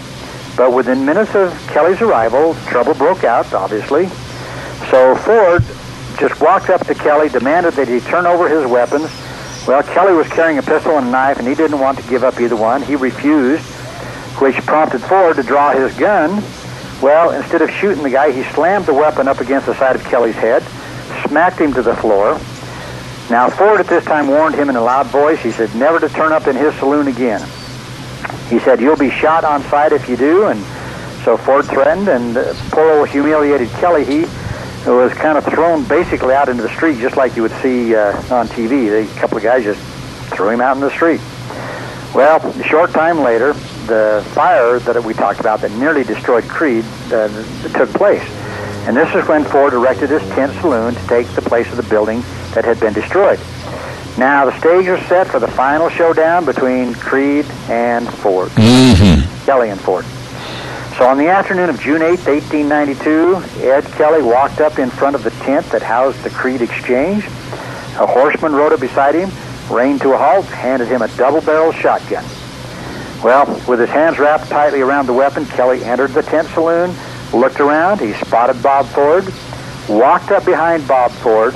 But 0.59 0.75
within 0.75 1.07
minutes 1.07 1.35
of 1.35 1.59
Kelly's 1.69 2.03
arrival, 2.03 2.55
trouble 2.67 2.93
broke 2.93 3.25
out, 3.25 3.55
obviously. 3.55 4.11
So 4.95 5.17
Ford 5.17 5.65
just 6.21 6.41
walked 6.41 6.71
up 6.71 6.87
to 6.87 6.95
Kelly, 6.95 7.29
demanded 7.29 7.75
that 7.75 7.89
he 7.89 7.99
turn 7.99 8.27
over 8.27 8.49
his 8.49 8.65
weapons. 8.65 9.11
Well, 9.67 9.83
Kelly 9.83 10.15
was 10.15 10.29
carrying 10.29 10.59
a 10.59 10.63
pistol 10.63 10.97
and 10.97 11.09
a 11.09 11.11
knife, 11.11 11.41
and 11.41 11.49
he 11.49 11.57
didn't 11.57 11.81
want 11.81 11.99
to 11.99 12.09
give 12.09 12.23
up 12.23 12.41
either 12.41 12.55
one. 12.55 12.81
He 12.81 12.95
refused, 12.95 13.65
which 14.39 14.55
prompted 14.65 15.01
Ford 15.01 15.35
to 15.35 15.43
draw 15.43 15.73
his 15.73 15.93
gun. 15.97 16.41
Well, 17.03 17.33
instead 17.33 17.61
of 17.61 17.73
shooting 17.73 18.05
the 18.05 18.11
guy, 18.11 18.31
he 18.31 18.45
slammed 18.53 18.87
the 18.87 18.95
weapon 18.95 19.27
up 19.27 19.41
against 19.41 19.67
the 19.67 19.75
side 19.75 19.97
of 19.97 20.05
Kelly's 20.05 20.37
head, 20.37 20.63
smacked 21.27 21.59
him 21.59 21.75
to 21.75 21.83
the 21.83 21.97
floor. 21.97 22.35
Now, 23.29 23.51
Ford 23.51 23.81
at 23.81 23.89
this 23.89 24.05
time 24.05 24.29
warned 24.29 24.55
him 24.55 24.71
in 24.71 24.77
a 24.77 24.81
loud 24.81 25.07
voice. 25.09 25.43
He 25.43 25.51
said 25.51 25.75
never 25.75 25.99
to 25.99 26.09
turn 26.09 26.31
up 26.31 26.47
in 26.47 26.55
his 26.55 26.73
saloon 26.77 27.09
again. 27.09 27.41
He 28.49 28.61
said, 28.61 28.81
You'll 28.81 28.95
be 28.95 29.11
shot 29.11 29.43
on 29.43 29.61
sight 29.65 29.91
if 29.91 30.09
you 30.09 30.17
do. 30.17 30.47
And 30.47 30.65
so 31.25 31.37
Ford 31.37 31.65
threatened, 31.65 32.07
and 32.07 32.37
uh, 32.37 32.55
poor 32.71 33.01
old 33.01 33.09
humiliated 33.09 33.71
Kelly, 33.71 34.05
he 34.05 34.27
was 34.91 35.13
kind 35.15 35.39
of 35.39 35.45
thrown 35.45 35.85
basically 35.85 36.35
out 36.35 36.49
into 36.49 36.63
the 36.63 36.69
street, 36.69 36.99
just 36.99 37.17
like 37.17 37.37
you 37.37 37.43
would 37.43 37.55
see 37.63 37.95
uh, 37.95 38.17
on 38.35 38.49
TV. 38.49 39.03
A 39.03 39.21
couple 39.21 39.37
of 39.37 39.43
guys 39.43 39.65
just 39.65 39.81
threw 40.35 40.51
him 40.51 40.61
out 40.61 40.77
in 40.77 40.81
the 40.81 40.91
street. 40.91 41.21
Well, 42.15 42.47
a 42.47 42.63
short 42.65 42.91
time 42.93 43.21
later, 43.21 43.55
the 43.87 44.25
fire 44.35 44.79
that 44.79 45.03
we 45.03 45.15
talked 45.15 45.41
about 45.41 45.61
that 45.63 45.73
nearly 45.73 46.05
destroyed 46.05 46.45
Creede 46.45 46.85
uh, 47.13 47.29
took 47.73 47.89
place. 47.91 48.23
And 48.87 48.97
this 48.97 49.13
is 49.15 49.27
when 49.27 49.45
Ford 49.45 49.73
erected 49.73 50.11
his 50.11 50.23
tent 50.31 50.53
saloon 50.61 50.95
to 50.95 51.07
take 51.07 51.27
the 51.29 51.43
place 51.43 51.69
of 51.71 51.77
the 51.77 51.83
building 51.85 52.21
that 52.53 52.65
had 52.65 52.79
been 52.79 52.93
destroyed. 52.93 53.41
Now, 54.19 54.45
the 54.45 54.57
stage 54.61 54.87
was 54.87 55.01
set 55.07 55.27
for 55.27 55.41
the 55.41 55.49
final 55.49 55.89
showdown 55.89 56.45
between 56.45 56.95
Creede 56.95 57.47
and 57.69 58.09
Ford. 58.09 58.51
Mm-hmm. 58.51 59.45
Kelly 59.45 59.71
and 59.71 59.81
Ford. 59.81 60.05
So 60.97 61.09
on 61.09 61.19
the 61.19 61.27
afternoon 61.27 61.71
of 61.71 61.81
June 61.81 62.03
8, 62.03 62.25
1892, 62.25 63.67
Ed 63.67 63.85
Kelly 63.97 64.23
walked 64.23 64.61
up 64.61 64.79
in 64.79 64.91
front 64.91 65.17
of 65.17 65.25
the 65.25 65.31
tent 65.43 65.67
that 65.71 65.83
housed 65.83 66.23
the 66.23 66.31
Creede 66.31 66.63
Exchange. 66.63 67.25
A 67.99 68.07
horseman 68.07 68.53
rode 68.53 68.73
up 68.73 68.79
beside 68.79 69.17
him, 69.17 69.29
reined 69.69 70.03
to 70.03 70.13
a 70.13 70.17
halt, 70.17 70.45
handed 70.45 70.87
him 70.87 71.03
a 71.03 71.09
double-barreled 71.17 71.75
shotgun. 71.75 72.25
Well, 73.25 73.47
with 73.67 73.81
his 73.81 73.89
hands 73.89 74.21
wrapped 74.21 74.49
tightly 74.49 74.83
around 74.83 75.07
the 75.07 75.13
weapon, 75.13 75.47
Kelly 75.47 75.83
entered 75.83 76.13
the 76.13 76.23
tent 76.23 76.47
saloon, 76.51 76.95
looked 77.33 77.59
around, 77.59 78.01
he 78.01 78.13
spotted 78.13 78.63
Bob 78.63 78.87
Ford, 78.87 79.25
walked 79.89 80.31
up 80.31 80.45
behind 80.45 80.87
Bob 80.87 81.11
Ford, 81.11 81.55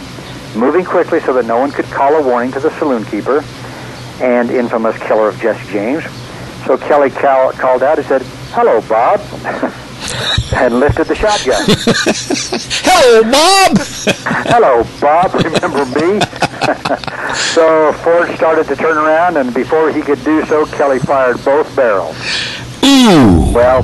moving 0.56 0.84
quickly 0.84 1.20
so 1.20 1.32
that 1.34 1.44
no 1.44 1.58
one 1.58 1.70
could 1.70 1.86
call 1.86 2.12
a 2.16 2.22
warning 2.26 2.50
to 2.52 2.60
the 2.60 2.76
saloon 2.80 3.04
keeper 3.04 3.44
and 4.20 4.50
infamous 4.50 4.98
killer 4.98 5.28
of 5.28 5.38
Jesse 5.38 5.70
James. 5.70 6.02
So 6.66 6.76
Kelly 6.76 7.10
call, 7.10 7.52
called 7.52 7.84
out 7.84 7.98
and 7.98 8.06
said, 8.08 8.26
Hello, 8.50 8.80
Bob, 8.88 9.20
and 10.56 10.80
lifted 10.80 11.06
the 11.06 11.14
shotgun. 11.14 11.62
Hello, 12.82 13.22
Bob! 13.30 13.78
Hello, 14.48 14.84
Bob, 15.00 15.34
remember 15.34 15.84
me? 15.84 16.18
so 17.54 17.92
Ford 18.02 18.34
started 18.36 18.66
to 18.68 18.74
turn 18.74 18.96
around, 18.96 19.36
and 19.36 19.52
before 19.52 19.92
he 19.92 20.00
could 20.00 20.24
do 20.24 20.44
so, 20.46 20.64
Kelly 20.66 20.98
fired 20.98 21.44
both 21.44 21.74
barrels. 21.76 22.16
Ooh! 22.84 23.52
Well, 23.52 23.82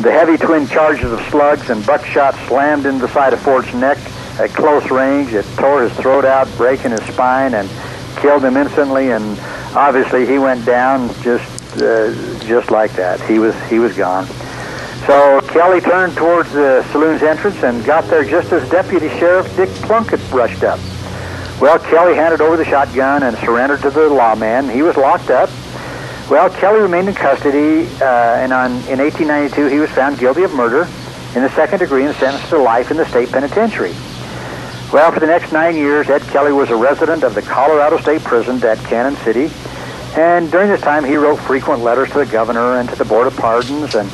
the 0.00 0.10
heavy 0.10 0.36
twin 0.36 0.66
charges 0.66 1.12
of 1.12 1.20
slugs 1.28 1.70
and 1.70 1.86
buckshot 1.86 2.34
slammed 2.48 2.86
into 2.86 3.06
the 3.06 3.12
side 3.12 3.32
of 3.32 3.40
Ford's 3.40 3.72
neck 3.74 3.98
at 4.40 4.50
close 4.50 4.90
range. 4.90 5.32
It 5.32 5.46
tore 5.56 5.82
his 5.84 5.92
throat 5.94 6.24
out, 6.24 6.48
breaking 6.56 6.90
his 6.90 7.02
spine, 7.04 7.54
and 7.54 7.70
killed 8.16 8.44
him 8.44 8.56
instantly. 8.56 9.12
And 9.12 9.38
obviously, 9.74 10.26
he 10.26 10.38
went 10.38 10.66
down 10.66 11.08
just 11.22 11.63
just 11.74 12.70
like 12.70 12.92
that. 12.92 13.20
He 13.22 13.38
was 13.38 13.54
he 13.68 13.78
was 13.78 13.96
gone. 13.96 14.26
So 15.06 15.40
Kelly 15.48 15.80
turned 15.80 16.16
towards 16.16 16.50
the 16.52 16.82
saloon's 16.90 17.22
entrance 17.22 17.62
and 17.62 17.84
got 17.84 18.04
there 18.04 18.24
just 18.24 18.52
as 18.52 18.68
Deputy 18.70 19.08
Sheriff 19.10 19.54
Dick 19.56 19.68
Plunkett 19.82 20.20
rushed 20.32 20.62
up. 20.62 20.80
Well, 21.60 21.78
Kelly 21.78 22.14
handed 22.14 22.40
over 22.40 22.56
the 22.56 22.64
shotgun 22.64 23.22
and 23.22 23.36
surrendered 23.38 23.82
to 23.82 23.90
the 23.90 24.08
lawman. 24.08 24.68
He 24.68 24.82
was 24.82 24.96
locked 24.96 25.30
up. 25.30 25.50
Well, 26.30 26.48
Kelly 26.48 26.80
remained 26.80 27.08
in 27.08 27.14
custody, 27.14 27.86
uh, 28.00 28.36
and 28.40 28.52
on, 28.52 28.72
in 28.88 28.98
1892 28.98 29.66
he 29.66 29.78
was 29.78 29.90
found 29.90 30.18
guilty 30.18 30.42
of 30.42 30.54
murder 30.54 30.88
in 31.36 31.42
the 31.42 31.50
second 31.50 31.80
degree 31.80 32.06
and 32.06 32.14
sentenced 32.16 32.48
to 32.48 32.58
life 32.58 32.90
in 32.90 32.96
the 32.96 33.06
state 33.06 33.30
penitentiary. 33.30 33.92
Well, 34.92 35.10
for 35.12 35.20
the 35.20 35.26
next 35.26 35.52
nine 35.52 35.76
years, 35.76 36.08
Ed 36.08 36.22
Kelly 36.22 36.52
was 36.52 36.70
a 36.70 36.76
resident 36.76 37.24
of 37.24 37.34
the 37.34 37.42
Colorado 37.42 37.98
State 37.98 38.22
Prison 38.22 38.62
at 38.62 38.78
Cannon 38.84 39.16
City, 39.16 39.50
and 40.16 40.50
during 40.50 40.68
this 40.70 40.80
time 40.80 41.04
he 41.04 41.16
wrote 41.16 41.36
frequent 41.40 41.82
letters 41.82 42.10
to 42.12 42.18
the 42.18 42.26
governor 42.26 42.78
and 42.78 42.88
to 42.88 42.96
the 42.96 43.04
Board 43.04 43.26
of 43.26 43.36
Pardons 43.36 43.94
and 43.94 44.08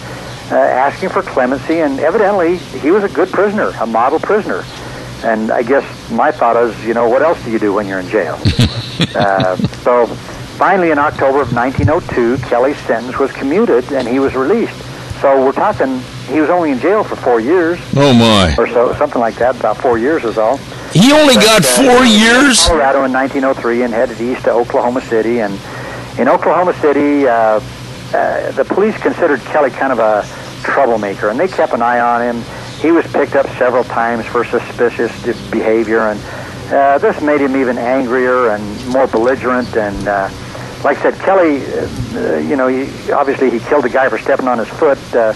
uh, 0.51 0.57
asking 0.57 1.11
for 1.11 1.23
clemency, 1.23 1.81
and 1.81 2.01
evidently 2.01 2.57
he 2.81 2.91
was 2.91 3.05
a 3.05 3.09
good 3.09 3.31
prisoner, 3.31 3.69
a 3.81 3.87
model 3.87 4.19
prisoner. 4.19 4.65
And 5.23 5.51
I 5.51 5.63
guess 5.63 5.85
my 6.11 6.33
thought 6.33 6.57
is, 6.57 6.85
you 6.85 6.95
know, 6.95 7.09
what 7.09 7.23
else 7.23 7.43
do 7.45 7.51
you 7.51 7.59
do 7.59 7.73
when 7.75 7.87
you're 7.87 8.01
in 8.01 8.09
jail? 8.09 8.35
uh, 9.15 9.57
so 9.85 10.07
finally, 10.57 10.91
in 10.91 10.99
October 10.99 11.43
of 11.43 11.53
1902, 11.55 12.39
Kelly's 12.49 12.79
sentence 12.79 13.19
was 13.19 13.31
commuted 13.33 13.93
and 13.93 14.09
he 14.09 14.19
was 14.19 14.35
released. 14.35 14.75
So 15.21 15.45
we're 15.45 15.53
talking, 15.53 16.01
he 16.33 16.41
was 16.41 16.49
only 16.49 16.71
in 16.73 16.81
jail 16.81 17.05
for 17.05 17.15
four 17.17 17.39
years 17.41 17.79
Oh, 17.95 18.13
my. 18.15 18.55
or 18.57 18.67
so, 18.67 18.95
something 18.95 19.21
like 19.21 19.35
that, 19.37 19.57
about 19.61 19.77
four 19.77 19.99
years 19.99 20.25
is 20.25 20.39
all. 20.39 20.57
He 20.93 21.13
only 21.13 21.35
But, 21.35 21.45
got 21.45 21.65
uh, 21.65 21.77
four 21.97 22.05
years? 22.07 22.67
Colorado 22.67 23.05
in 23.05 23.13
1903 23.13 23.83
and 23.83 23.93
headed 23.93 24.21
east 24.21 24.45
to 24.45 24.53
Oklahoma 24.53 25.03
City. 25.03 25.41
And 25.41 25.53
in 26.21 26.29
Oklahoma 26.29 26.75
City, 26.75 27.27
uh, 27.27 27.33
uh, 28.13 28.51
the 28.53 28.65
police 28.65 28.95
considered 28.99 29.41
Kelly 29.41 29.71
kind 29.71 29.91
of 29.91 29.99
a 30.01 30.23
troublemaker, 30.63 31.31
and 31.31 31.41
they 31.41 31.49
kept 31.49 31.73
an 31.73 31.81
eye 31.81 31.99
on 31.99 32.21
him. 32.21 32.45
He 32.79 32.93
was 32.93 33.07
picked 33.11 33.37
up 33.37 33.47
several 33.57 33.85
times 33.85 34.27
for 34.27 34.45
suspicious 34.45 35.11
behavior, 35.51 36.01
and 36.01 36.21
uh, 36.71 36.99
this 36.99 37.19
made 37.23 37.41
him 37.41 37.57
even 37.57 37.79
angrier 37.79 38.51
and 38.51 38.87
more 38.89 39.07
belligerent. 39.07 39.75
And 39.75 40.07
uh, 40.07 40.29
like 40.85 40.99
I 40.99 41.11
said, 41.11 41.15
Kelly, 41.21 41.65
uh, 41.65 42.37
you 42.39 42.55
know, 42.55 42.69
he, 42.69 43.11
obviously 43.13 43.49
he 43.49 43.59
killed 43.61 43.87
a 43.87 43.89
guy 43.89 44.11
for 44.11 44.19
stepping 44.19 44.47
on 44.47 44.59
his 44.59 44.69
foot. 44.69 44.99
Uh, 45.15 45.33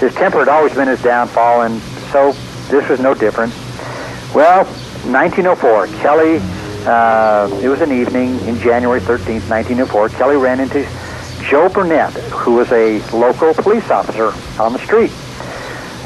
his 0.00 0.14
temper 0.14 0.38
had 0.38 0.48
always 0.48 0.72
been 0.74 0.88
his 0.88 1.02
downfall, 1.02 1.62
and 1.62 1.78
so 2.10 2.32
this 2.68 2.88
was 2.88 3.00
no 3.00 3.12
different. 3.12 3.52
Well, 4.34 4.64
1904, 5.04 5.88
Kelly, 6.00 6.40
uh, 6.86 7.48
it 7.62 7.68
was 7.68 7.80
an 7.80 7.92
evening 7.92 8.38
in 8.40 8.58
January 8.58 9.00
13th, 9.00 9.48
1904. 9.48 10.08
Kelly 10.10 10.36
ran 10.36 10.60
into 10.60 10.82
Joe 11.48 11.68
Burnett, 11.68 12.12
who 12.12 12.54
was 12.54 12.70
a 12.72 13.00
local 13.16 13.54
police 13.54 13.90
officer 13.90 14.32
on 14.60 14.72
the 14.72 14.78
street. 14.78 15.10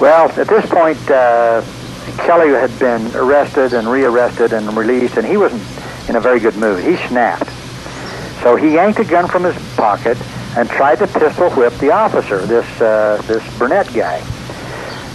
Well, 0.00 0.28
at 0.30 0.46
this 0.48 0.66
point, 0.66 0.98
uh, 1.10 1.62
Kelly 2.18 2.50
had 2.50 2.76
been 2.78 3.14
arrested 3.16 3.72
and 3.72 3.88
rearrested 3.88 4.52
and 4.52 4.76
released, 4.76 5.16
and 5.16 5.26
he 5.26 5.36
wasn't 5.36 5.62
in 6.08 6.16
a 6.16 6.20
very 6.20 6.40
good 6.40 6.56
mood. 6.56 6.84
He 6.84 6.96
snapped. 7.08 7.50
So 8.42 8.56
he 8.56 8.74
yanked 8.74 9.00
a 9.00 9.04
gun 9.04 9.28
from 9.28 9.44
his 9.44 9.56
pocket 9.76 10.18
and 10.56 10.68
tried 10.68 10.96
to 10.96 11.06
pistol 11.06 11.50
whip 11.50 11.74
the 11.74 11.90
officer, 11.90 12.44
this, 12.46 12.80
uh, 12.80 13.22
this 13.26 13.42
Burnett 13.58 13.92
guy. 13.92 14.20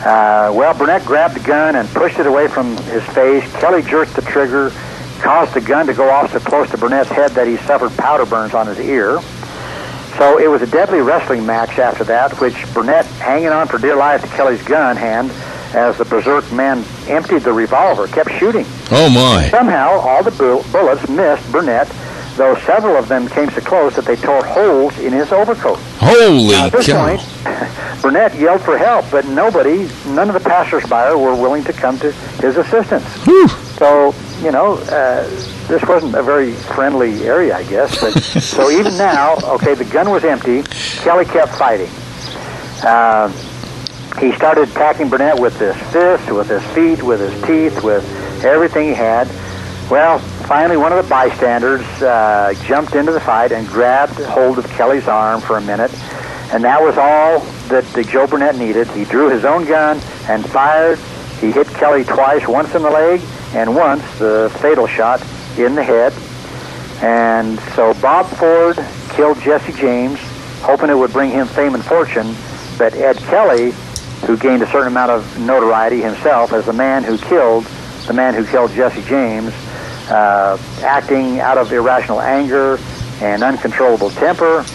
Uh, 0.02 0.52
well, 0.52 0.74
Burnett 0.74 1.06
grabbed 1.06 1.36
the 1.36 1.48
gun 1.48 1.76
and 1.76 1.88
pushed 1.90 2.20
it 2.20 2.26
away 2.26 2.48
from 2.48 2.76
his 2.78 3.04
face. 3.10 3.44
Kelly 3.60 3.84
jerked 3.84 4.16
the 4.16 4.24
trigger, 4.24 4.72
caused 5.22 5.54
the 5.54 5.62
gun 5.62 5.88
to 5.88 5.94
go 5.94 6.10
off 6.10 6.32
so 6.32 6.40
close 6.40 6.70
to 6.72 6.78
Burnett's 6.78 7.10
head 7.10 7.32
that 7.32 7.48
he 7.48 7.58
suffered 7.58 7.96
powder 7.98 8.26
burns 8.26 8.54
on 8.54 8.68
his 8.68 8.80
ear. 8.80 9.20
So 10.18 10.38
it 10.40 10.48
was 10.50 10.62
a 10.62 10.68
deadly 10.68 11.00
wrestling 11.02 11.46
match 11.46 11.80
after 11.80 12.04
that, 12.06 12.40
which 12.42 12.72
Burnett, 12.74 13.06
hanging 13.06 13.50
on 13.50 13.68
for 13.68 13.78
dear 13.78 13.96
life 13.96 14.22
to 14.22 14.28
Kelly's 14.28 14.62
gun 14.64 14.98
hand, 14.98 15.32
as 15.74 15.98
the 15.98 16.06
berserk 16.06 16.52
man 16.52 16.84
emptied 17.08 17.40
the 17.44 17.54
revolver, 17.54 18.08
kept 18.08 18.30
shooting. 18.32 18.66
Oh, 18.92 19.10
my. 19.10 19.48
Somehow, 19.50 19.92
all 20.00 20.22
the 20.22 20.32
bu- 20.32 20.64
bullets 20.72 21.08
missed 21.08 21.50
Burnett, 21.52 21.88
though 22.36 22.56
several 22.66 22.98
of 22.98 23.08
them 23.08 23.28
came 23.30 23.50
so 23.52 23.62
close 23.62 23.96
that 23.96 24.04
they 24.06 24.18
tore 24.18 24.44
holes 24.44 24.98
in 25.00 25.14
his 25.14 25.32
overcoat. 25.32 25.80
Holy 26.00 26.56
At 26.56 26.74
this 26.74 26.88
cow. 26.88 27.08
point, 27.08 27.22
Burnett 28.02 28.36
yelled 28.36 28.62
for 28.62 28.78
help, 28.78 29.06
but 29.12 29.26
nobody, 29.28 29.88
none 30.08 30.28
of 30.28 30.34
the 30.34 30.42
passersby 30.42 31.16
were 31.16 31.36
willing 31.36 31.64
to 31.64 31.74
come 31.74 31.98
to 32.00 32.12
his 32.12 32.58
assistance. 32.58 33.06
Whew. 33.24 33.48
So, 33.48 34.12
you 34.42 34.52
know, 34.52 34.76
uh, 34.76 35.24
this 35.68 35.84
wasn't 35.88 36.16
a 36.16 36.24
very 36.24 36.54
friendly 36.54 37.24
area, 37.24 37.56
I 37.56 37.64
guess. 37.64 38.00
But 38.00 38.12
so 38.42 38.70
even 38.72 38.98
now, 38.98 39.36
okay, 39.56 39.74
the 39.74 39.86
gun 39.86 40.10
was 40.10 40.24
empty. 40.24 40.64
Kelly 41.04 41.26
kept 41.26 41.56
fighting. 41.56 41.90
Uh, 42.84 43.30
he 44.20 44.34
started 44.34 44.70
attacking 44.70 45.10
Burnett 45.10 45.40
with 45.40 45.58
his 45.60 45.76
fists, 45.92 46.30
with 46.30 46.50
his 46.50 46.64
feet, 46.74 47.02
with 47.02 47.20
his 47.20 47.34
teeth, 47.44 47.84
with 47.84 48.04
everything 48.44 48.90
he 48.90 48.94
had. 48.94 49.28
Well, 49.90 50.20
finally, 50.20 50.78
one 50.78 50.92
of 50.92 51.04
the 51.04 51.10
bystanders 51.10 51.82
uh, 52.02 52.54
jumped 52.66 52.96
into 52.96 53.12
the 53.12 53.20
fight 53.20 53.52
and 53.52 53.68
grabbed 53.68 54.16
hold 54.24 54.58
of 54.58 54.68
Kelly's 54.70 55.08
arm 55.08 55.42
for 55.42 55.58
a 55.58 55.62
minute, 55.62 55.94
and 56.54 56.64
that 56.64 56.82
was 56.82 56.98
all 56.98 57.40
that 57.70 57.86
the 57.94 58.04
Joe 58.04 58.28
Burnett 58.28 58.58
needed. 58.58 58.88
He 58.90 59.06
drew 59.06 59.30
his 59.30 59.46
own 59.46 59.66
gun 59.66 60.00
and 60.28 60.48
fired. 60.50 61.00
He 61.42 61.52
hit 61.52 61.68
Kelly 61.68 62.04
twice, 62.04 62.48
once 62.48 62.74
in 62.76 62.84
the 62.84 62.90
leg 62.90 63.20
and 63.54 63.76
once 63.76 64.04
the 64.20 64.56
fatal 64.62 64.88
shot 64.88 65.22
in 65.58 65.76
the 65.76 65.84
head. 65.84 66.14
And 67.04 67.60
so 67.76 67.94
Bob 67.96 68.28
Ford 68.28 68.78
killed 69.10 69.42
Jesse 69.42 69.74
James, 69.74 70.20
hoping 70.62 70.90
it 70.90 70.98
would 70.98 71.12
bring 71.12 71.32
him 71.32 71.48
fame 71.48 71.74
and 71.74 71.84
fortune. 71.84 72.36
But 72.78 72.94
Ed 72.94 73.18
Kelly, 73.18 73.72
who 74.26 74.38
gained 74.38 74.62
a 74.62 74.68
certain 74.68 74.88
amount 74.88 75.12
of 75.12 75.40
notoriety 75.40 76.00
himself 76.00 76.54
as 76.54 76.68
the 76.68 76.74
man 76.74 77.04
who 77.04 77.18
killed 77.18 77.66
the 78.08 78.14
man 78.14 78.34
who 78.34 78.46
killed 78.46 78.72
Jesse 78.72 79.04
James, 79.04 79.54
uh, 80.10 80.58
acting 80.82 81.40
out 81.40 81.58
of 81.58 81.72
irrational 81.72 82.20
anger 82.20 82.80
and 83.22 83.44
uncontrollable 83.44 84.10
temper. 84.12 84.66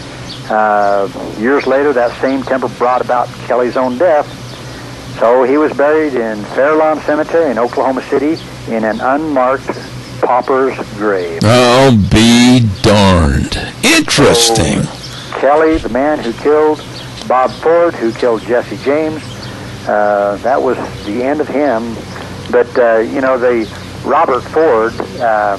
Uh, 0.48 1.08
years 1.38 1.66
later, 1.66 1.92
that 1.92 2.18
same 2.20 2.42
temper 2.42 2.68
brought 2.68 3.00
about 3.00 3.28
Kelly's 3.46 3.76
own 3.76 3.98
death. 3.98 4.35
So 5.18 5.44
he 5.44 5.56
was 5.56 5.72
buried 5.72 6.14
in 6.14 6.44
Fairlawn 6.54 7.00
Cemetery 7.00 7.50
in 7.50 7.58
Oklahoma 7.58 8.02
City 8.02 8.36
in 8.70 8.84
an 8.84 9.00
unmarked 9.00 9.66
pauper's 10.20 10.76
grave. 10.98 11.40
I'll 11.42 11.96
be 12.10 12.68
darned. 12.82 13.56
Interesting. 13.82 14.82
Kelly, 15.40 15.78
the 15.78 15.88
man 15.88 16.18
who 16.18 16.32
killed 16.34 16.84
Bob 17.26 17.50
Ford, 17.50 17.94
who 17.94 18.12
killed 18.12 18.42
Jesse 18.42 18.76
James, 18.84 19.22
uh, 19.88 20.38
that 20.42 20.60
was 20.60 20.76
the 21.06 21.22
end 21.22 21.40
of 21.40 21.48
him. 21.48 21.94
But, 22.50 22.78
uh, 22.78 22.98
you 22.98 23.22
know, 23.22 23.38
the 23.38 23.66
Robert 24.04 24.42
Ford, 24.42 24.92
uh, 25.20 25.58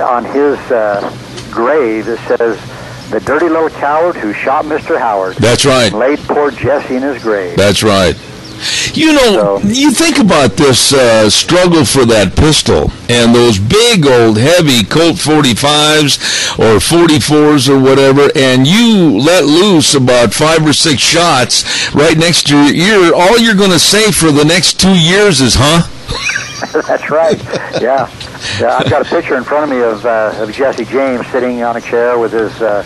on 0.00 0.24
his 0.26 0.58
uh, 0.70 1.10
grave, 1.50 2.06
it 2.08 2.18
says, 2.20 2.60
the 3.10 3.20
dirty 3.20 3.48
little 3.48 3.70
coward 3.70 4.16
who 4.16 4.34
shot 4.34 4.66
Mr. 4.66 4.98
Howard 4.98 5.36
That's 5.36 5.64
right. 5.64 5.90
and 5.90 5.98
laid 5.98 6.18
poor 6.20 6.50
Jesse 6.50 6.96
in 6.96 7.02
his 7.02 7.22
grave. 7.22 7.56
That's 7.56 7.82
right. 7.82 8.14
You 8.98 9.12
know, 9.12 9.60
So- 9.62 9.68
you 9.68 9.90
think 9.92 10.18
about 10.18 10.56
this 10.56 10.92
uh, 10.92 11.30
struggle 11.30 11.84
for 11.84 12.04
that 12.06 12.34
pistol 12.36 12.90
and 13.08 13.34
those 13.34 13.58
big 13.58 14.06
old 14.06 14.38
heavy 14.38 14.84
Colt 14.84 15.16
45s 15.16 16.18
or 16.58 16.78
44s 16.80 17.68
or 17.68 17.78
whatever, 17.78 18.30
and 18.34 18.66
you 18.66 19.18
let 19.18 19.44
loose 19.44 19.94
about 19.94 20.34
five 20.34 20.66
or 20.66 20.72
six 20.72 21.00
shots 21.00 21.94
right 21.94 22.16
next 22.18 22.46
to 22.48 22.56
your 22.56 22.74
ear. 22.74 23.14
All 23.14 23.38
you're 23.38 23.54
going 23.54 23.70
to 23.70 23.78
say 23.78 24.10
for 24.10 24.30
the 24.32 24.44
next 24.44 24.80
two 24.80 24.94
years 24.98 25.40
is, 25.40 25.54
huh? 25.56 25.86
That's 26.88 27.08
right. 27.10 27.38
Yeah. 27.80 28.10
Yeah, 28.60 28.76
I've 28.78 28.90
got 28.90 29.02
a 29.02 29.04
picture 29.04 29.36
in 29.36 29.44
front 29.44 29.64
of 29.64 29.70
me 29.70 29.82
of, 29.82 30.04
uh, 30.04 30.32
of 30.42 30.52
Jesse 30.52 30.84
James 30.84 31.26
sitting 31.28 31.62
on 31.62 31.76
a 31.76 31.80
chair 31.80 32.18
with 32.18 32.32
his, 32.32 32.60
uh, 32.60 32.82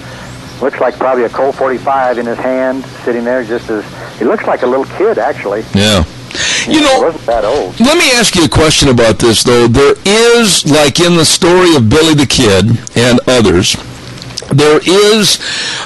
looks 0.63 0.81
like 0.81 0.97
probably 0.97 1.25
a 1.25 1.29
Colt 1.29 1.57
45 1.57 2.19
in 2.19 2.27
his 2.27 2.39
hand, 2.39 2.85
sitting 3.05 3.25
there 3.25 3.45
just 3.45 3.69
as, 3.69 3.85
he 4.19 4.25
looks 4.25 4.45
like 4.45 4.63
a 4.63 4.67
little 4.67 4.85
kid, 4.97 5.19
actually. 5.19 5.65
Yeah. 5.75 6.05
You 6.67 6.81
know, 6.81 6.97
he 6.97 7.03
wasn't 7.03 7.27
that 7.27 7.45
old. 7.45 7.79
Let 7.81 7.99
me 7.99 8.11
ask 8.13 8.35
you 8.37 8.45
a 8.45 8.49
question 8.49 8.89
about 8.89 9.19
this, 9.19 9.43
though. 9.43 9.67
There 9.67 9.97
is, 10.07 10.65
like 10.71 11.01
in 11.01 11.17
the 11.17 11.25
story 11.25 11.75
of 11.77 11.91
Billy 11.91 12.15
the 12.15 12.27
Kid 12.27 12.79
and 12.97 13.21
others, 13.27 13.77
there 14.53 14.81
is 14.85 15.39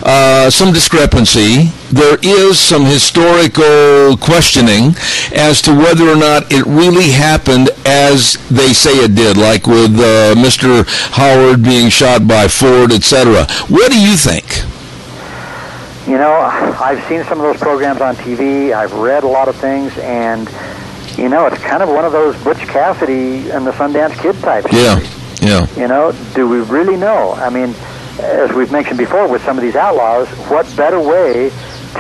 uh, 0.03 0.51
some 0.51 0.73
discrepancy. 0.73 1.71
There 1.91 2.19
is 2.23 2.59
some 2.59 2.85
historical 2.85 4.17
questioning 4.17 4.95
as 5.35 5.63
to 5.63 5.75
whether 5.75 6.09
or 6.09 6.17
not 6.17 6.51
it 6.51 6.67
really 6.67 7.11
happened 7.11 7.71
as 7.85 8.35
they 8.49 8.73
say 8.73 8.91
it 8.91 9.15
did, 9.15 9.37
like 9.37 9.67
with 9.67 9.95
uh, 9.95 10.35
Mr. 10.37 10.85
Howard 11.13 11.63
being 11.63 11.89
shot 11.91 12.27
by 12.27 12.49
Ford, 12.49 12.93
etc. 12.93 13.47
What 13.69 13.91
do 13.91 14.01
you 14.01 14.17
think? 14.17 14.65
You 16.07 16.19
know, 16.19 16.33
I've 16.33 17.03
seen 17.09 17.25
some 17.25 17.41
of 17.41 17.45
those 17.45 17.61
programs 17.61 18.01
on 18.01 18.15
TV. 18.17 18.73
I've 18.73 18.93
read 18.93 19.25
a 19.25 19.29
lot 19.29 19.49
of 19.49 19.57
things, 19.57 19.97
and 19.99 20.49
you 21.19 21.29
know, 21.29 21.47
it's 21.47 21.61
kind 21.63 21.83
of 21.83 21.89
one 21.89 22.05
of 22.05 22.13
those 22.13 22.37
Butch 22.45 22.59
Cassidy 22.59 23.51
and 23.51 23.67
the 23.67 23.73
Sundance 23.73 24.17
Kid 24.21 24.37
types. 24.41 24.73
Yeah, 24.73 25.01
yeah. 25.41 25.67
You 25.77 25.89
know, 25.89 26.13
do 26.35 26.49
we 26.49 26.61
really 26.61 26.97
know? 26.97 27.33
I 27.33 27.51
mean, 27.51 27.75
as 28.19 28.53
we've 28.53 28.73
mentioned 28.73 28.99
before 28.99 29.29
with 29.29 29.43
some 29.45 29.59
of 29.59 29.63
these 29.63 29.77
outlaws, 29.77 30.29
what 30.49 30.65
better 30.77 31.01
way 31.01 31.51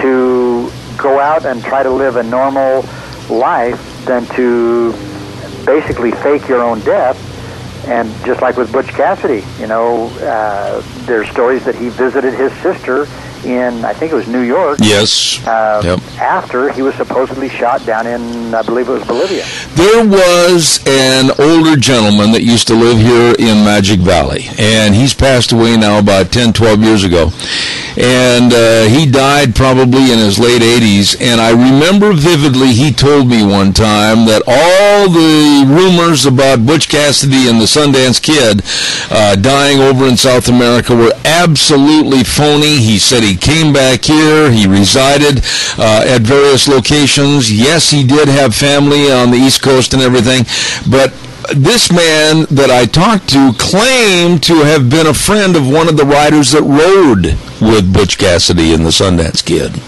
to 0.00 0.70
go 0.96 1.20
out 1.20 1.44
and 1.44 1.62
try 1.62 1.82
to 1.82 1.90
live 1.90 2.16
a 2.16 2.22
normal 2.22 2.84
life 3.28 4.04
than 4.04 4.26
to 4.26 4.92
basically 5.64 6.12
fake 6.12 6.48
your 6.48 6.62
own 6.62 6.80
death? 6.80 7.22
And 7.86 8.08
just 8.24 8.42
like 8.42 8.56
with 8.56 8.72
Butch 8.72 8.88
Cassidy, 8.88 9.44
you 9.60 9.66
know, 9.66 10.08
uh, 10.18 10.82
there's 11.04 11.28
stories 11.30 11.64
that 11.64 11.74
he 11.76 11.88
visited 11.88 12.34
his 12.34 12.52
sister 12.54 13.06
in, 13.44 13.84
I 13.84 13.92
think 13.92 14.12
it 14.12 14.14
was 14.14 14.26
New 14.28 14.42
York. 14.42 14.78
Yes. 14.80 15.44
Uh, 15.46 15.80
Yep. 15.84 16.00
After 16.18 16.70
he 16.72 16.82
was 16.82 16.94
supposedly 16.94 17.48
shot 17.48 17.84
down 17.86 18.06
in, 18.06 18.54
I 18.54 18.62
believe 18.62 18.88
it 18.88 18.92
was 18.92 19.04
Bolivia. 19.04 19.44
There 19.74 20.04
was 20.06 20.80
an 20.86 21.30
older 21.38 21.76
gentleman 21.76 22.32
that 22.32 22.42
used 22.42 22.66
to 22.68 22.74
live 22.74 22.98
here 22.98 23.34
in 23.38 23.64
Magic 23.64 24.00
Valley, 24.00 24.46
and 24.58 24.94
he's 24.94 25.12
passed 25.14 25.52
away 25.52 25.76
now 25.76 25.98
about 25.98 26.32
10, 26.32 26.52
12 26.54 26.80
years 26.82 27.04
ago. 27.04 27.30
And 27.98 28.52
uh, 28.52 28.84
he 28.88 29.06
died 29.10 29.54
probably 29.54 30.12
in 30.12 30.18
his 30.18 30.38
late 30.38 30.60
80s. 30.62 31.16
And 31.20 31.40
I 31.40 31.50
remember 31.50 32.12
vividly 32.12 32.72
he 32.72 32.92
told 32.92 33.26
me 33.28 33.42
one 33.44 33.72
time 33.72 34.26
that 34.26 34.42
all 34.46 35.08
the 35.08 35.64
rumors 35.66 36.26
about 36.26 36.66
Butch 36.66 36.88
Cassidy 36.88 37.48
and 37.48 37.58
the 37.60 37.64
Sundance 37.64 38.20
Kid 38.20 38.62
uh, 39.10 39.36
dying 39.36 39.78
over 39.80 40.06
in 40.06 40.16
South 40.16 40.48
America 40.48 40.94
were 40.94 41.12
absolutely 41.24 42.22
phony. 42.24 42.78
He 42.78 42.98
said 42.98 43.22
he 43.26 43.36
came 43.36 43.72
back 43.72 44.04
here, 44.04 44.50
he 44.50 44.66
resided 44.66 45.42
uh, 45.78 46.04
at 46.06 46.22
various 46.22 46.68
locations. 46.68 47.52
Yes, 47.52 47.90
he 47.90 48.06
did 48.06 48.28
have 48.28 48.54
family 48.54 49.10
on 49.10 49.30
the 49.30 49.36
East 49.36 49.62
Coast 49.62 49.92
and 49.92 50.02
everything, 50.02 50.44
but 50.90 51.12
this 51.54 51.92
man 51.92 52.46
that 52.50 52.70
I 52.70 52.86
talked 52.86 53.28
to 53.30 53.52
claimed 53.58 54.42
to 54.44 54.54
have 54.64 54.90
been 54.90 55.06
a 55.06 55.14
friend 55.14 55.54
of 55.54 55.68
one 55.68 55.88
of 55.88 55.96
the 55.96 56.04
riders 56.04 56.52
that 56.52 56.62
rode 56.62 57.38
with 57.60 57.92
Butch 57.92 58.18
Cassidy 58.18 58.72
and 58.74 58.84
the 58.84 58.90
Sundance 58.90 59.44
Kid. 59.44 59.80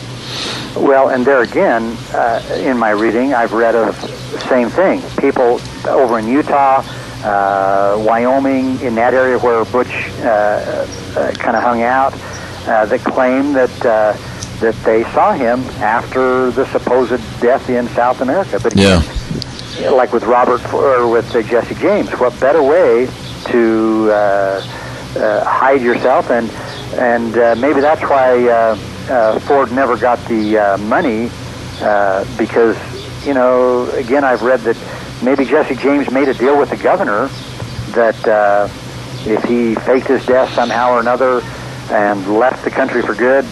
Well, 0.76 1.08
and 1.08 1.26
there 1.26 1.42
again, 1.42 1.96
uh, 2.12 2.40
in 2.54 2.78
my 2.78 2.90
reading, 2.90 3.34
I've 3.34 3.52
read 3.52 3.74
of 3.74 4.00
the 4.30 4.40
same 4.48 4.70
thing. 4.70 5.02
People 5.18 5.60
over 5.86 6.18
in 6.18 6.28
Utah, 6.28 6.84
uh, 7.24 7.96
Wyoming, 8.06 8.80
in 8.80 8.94
that 8.94 9.14
area 9.14 9.38
where 9.38 9.64
Butch 9.64 10.08
uh, 10.20 10.86
uh, 11.16 11.32
kind 11.32 11.56
of 11.56 11.62
hung 11.62 11.82
out, 11.82 12.12
uh, 12.66 12.86
that 12.86 13.00
claim 13.00 13.52
that 13.52 13.70
uh, 13.86 14.16
that 14.60 14.74
they 14.84 15.04
saw 15.14 15.32
him 15.32 15.60
after 15.80 16.50
the 16.50 16.66
supposed 16.66 17.22
death 17.40 17.68
in 17.70 17.86
South 17.88 18.20
America. 18.20 18.58
But 18.62 18.76
Yeah. 18.76 19.02
like 19.92 20.12
with 20.12 20.24
Robert 20.24 20.62
or 20.74 21.06
with 21.08 21.34
uh, 21.36 21.42
Jesse 21.42 21.74
James, 21.76 22.10
what 22.18 22.38
better 22.40 22.62
way 22.62 23.08
to 23.46 24.10
uh, 24.10 24.62
uh, 25.16 25.44
hide 25.44 25.82
yourself? 25.82 26.30
And 26.30 26.50
and 26.98 27.36
uh, 27.38 27.54
maybe 27.58 27.80
that's 27.80 28.02
why 28.02 28.48
uh, 28.48 28.76
uh, 29.08 29.38
Ford 29.40 29.70
never 29.72 29.96
got 29.96 30.18
the 30.26 30.58
uh, 30.58 30.76
money 30.78 31.30
uh, 31.80 32.24
because 32.36 32.76
you 33.26 33.34
know 33.34 33.88
again 33.92 34.24
I've 34.24 34.42
read 34.42 34.60
that 34.60 34.76
maybe 35.22 35.44
Jesse 35.44 35.76
James 35.76 36.10
made 36.10 36.28
a 36.28 36.34
deal 36.34 36.58
with 36.58 36.70
the 36.70 36.76
governor 36.76 37.28
that 37.94 38.18
uh, 38.26 38.68
if 39.26 39.44
he 39.44 39.74
faked 39.76 40.08
his 40.08 40.24
death 40.26 40.52
somehow 40.54 40.90
or 40.92 41.00
another 41.00 41.40
and 41.90 42.38
left 42.38 42.64
the 42.64 42.70
country 42.70 43.02
for 43.02 43.14
good, 43.14 43.44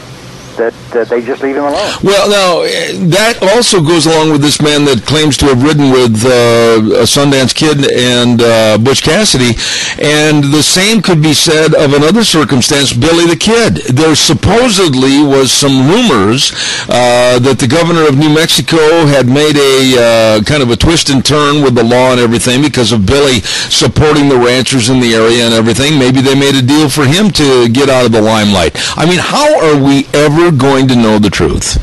that, 0.56 0.74
that 0.90 1.08
they 1.08 1.22
just 1.22 1.42
leave 1.42 1.56
him 1.56 1.64
alone. 1.64 1.92
Well, 2.02 2.28
now 2.30 2.62
eh, 2.62 2.92
that 3.10 3.42
also 3.54 3.82
goes 3.82 4.06
along 4.06 4.32
with 4.32 4.42
this 4.42 4.60
man 4.60 4.84
that 4.84 5.04
claims 5.06 5.36
to 5.38 5.46
have 5.46 5.62
ridden 5.62 5.90
with 5.90 6.24
uh, 6.24 7.02
a 7.02 7.06
Sundance 7.06 7.54
Kid 7.54 7.90
and 7.92 8.42
uh, 8.42 8.78
Butch 8.78 9.02
Cassidy, 9.02 9.54
and 10.02 10.44
the 10.44 10.62
same 10.62 11.02
could 11.02 11.22
be 11.22 11.34
said 11.34 11.74
of 11.74 11.92
another 11.94 12.24
circumstance, 12.24 12.92
Billy 12.92 13.26
the 13.26 13.36
Kid. 13.36 13.76
There 13.94 14.14
supposedly 14.14 15.22
was 15.22 15.52
some 15.52 15.88
rumors 15.88 16.52
uh, 16.88 17.38
that 17.40 17.58
the 17.58 17.68
governor 17.68 18.06
of 18.08 18.18
New 18.18 18.32
Mexico 18.32 19.06
had 19.06 19.26
made 19.26 19.56
a 19.56 19.76
uh, 19.96 20.42
kind 20.42 20.62
of 20.62 20.70
a 20.70 20.76
twist 20.76 21.08
and 21.08 21.24
turn 21.24 21.62
with 21.62 21.74
the 21.74 21.84
law 21.84 22.12
and 22.12 22.20
everything 22.20 22.62
because 22.62 22.92
of 22.92 23.06
Billy 23.06 23.40
supporting 23.70 24.28
the 24.28 24.36
ranchers 24.36 24.88
in 24.88 25.00
the 25.00 25.14
area 25.14 25.44
and 25.44 25.54
everything. 25.54 25.98
Maybe 25.98 26.20
they 26.20 26.34
made 26.34 26.54
a 26.54 26.62
deal 26.62 26.88
for 26.88 27.04
him 27.04 27.30
to 27.32 27.68
get 27.68 27.88
out 27.88 28.06
of 28.06 28.12
the 28.12 28.22
limelight. 28.22 28.76
I 28.96 29.06
mean, 29.06 29.18
how 29.18 29.48
are 29.60 29.80
we 29.80 30.06
ever 30.12 30.50
going 30.50 30.75
to 30.84 30.96
know 30.96 31.18
the 31.18 31.30
truth? 31.30 31.78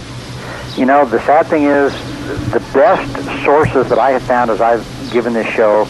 You 0.78 0.86
know, 0.86 1.06
the 1.06 1.20
sad 1.26 1.48
thing 1.48 1.64
is, 1.64 1.94
the 2.52 2.60
best 2.74 3.44
sources 3.44 3.90
that 3.90 4.00
I 4.00 4.12
have 4.12 4.24
found 4.24 4.50
as 4.50 4.62
I've 4.62 4.86
given 5.12 5.34
this 5.34 5.48
show 5.48 5.84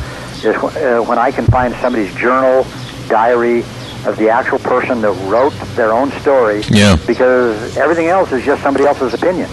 is 0.43 0.55
uh, 0.55 1.03
when 1.07 1.17
I 1.17 1.31
can 1.31 1.45
find 1.45 1.73
somebody's 1.75 2.13
journal, 2.15 2.65
diary 3.07 3.59
of 4.05 4.17
the 4.17 4.29
actual 4.29 4.59
person 4.59 5.01
that 5.01 5.11
wrote 5.29 5.53
their 5.75 5.91
own 5.93 6.11
story. 6.21 6.63
Yeah. 6.69 6.97
Because 7.07 7.77
everything 7.77 8.07
else 8.07 8.31
is 8.31 8.43
just 8.43 8.61
somebody 8.61 8.85
else's 8.85 9.13
opinion. 9.13 9.49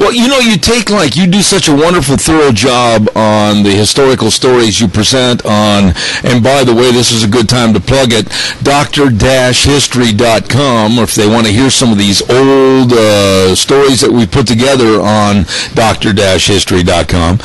Well, 0.00 0.12
you 0.14 0.28
know, 0.28 0.38
you 0.38 0.56
take 0.56 0.88
like 0.88 1.14
you 1.14 1.26
do 1.26 1.42
such 1.42 1.68
a 1.68 1.76
wonderful, 1.76 2.16
thorough 2.16 2.52
job 2.52 3.10
on 3.14 3.62
the 3.62 3.70
historical 3.70 4.30
stories 4.30 4.80
you 4.80 4.88
present 4.88 5.44
on. 5.44 5.92
And 6.24 6.42
by 6.42 6.64
the 6.64 6.74
way, 6.74 6.90
this 6.90 7.12
is 7.12 7.22
a 7.22 7.28
good 7.28 7.50
time 7.50 7.74
to 7.74 7.80
plug 7.80 8.14
it. 8.14 8.26
Doctor-history.com, 8.64 10.98
or 10.98 11.02
if 11.02 11.14
they 11.14 11.28
want 11.28 11.46
to 11.48 11.52
hear 11.52 11.68
some 11.68 11.92
of 11.92 11.98
these 11.98 12.22
old 12.30 12.94
uh, 12.94 13.54
stories 13.54 14.00
that 14.00 14.10
we 14.10 14.26
put 14.26 14.46
together 14.46 15.02
on 15.02 15.44
Doctor-history.com. 15.74 17.36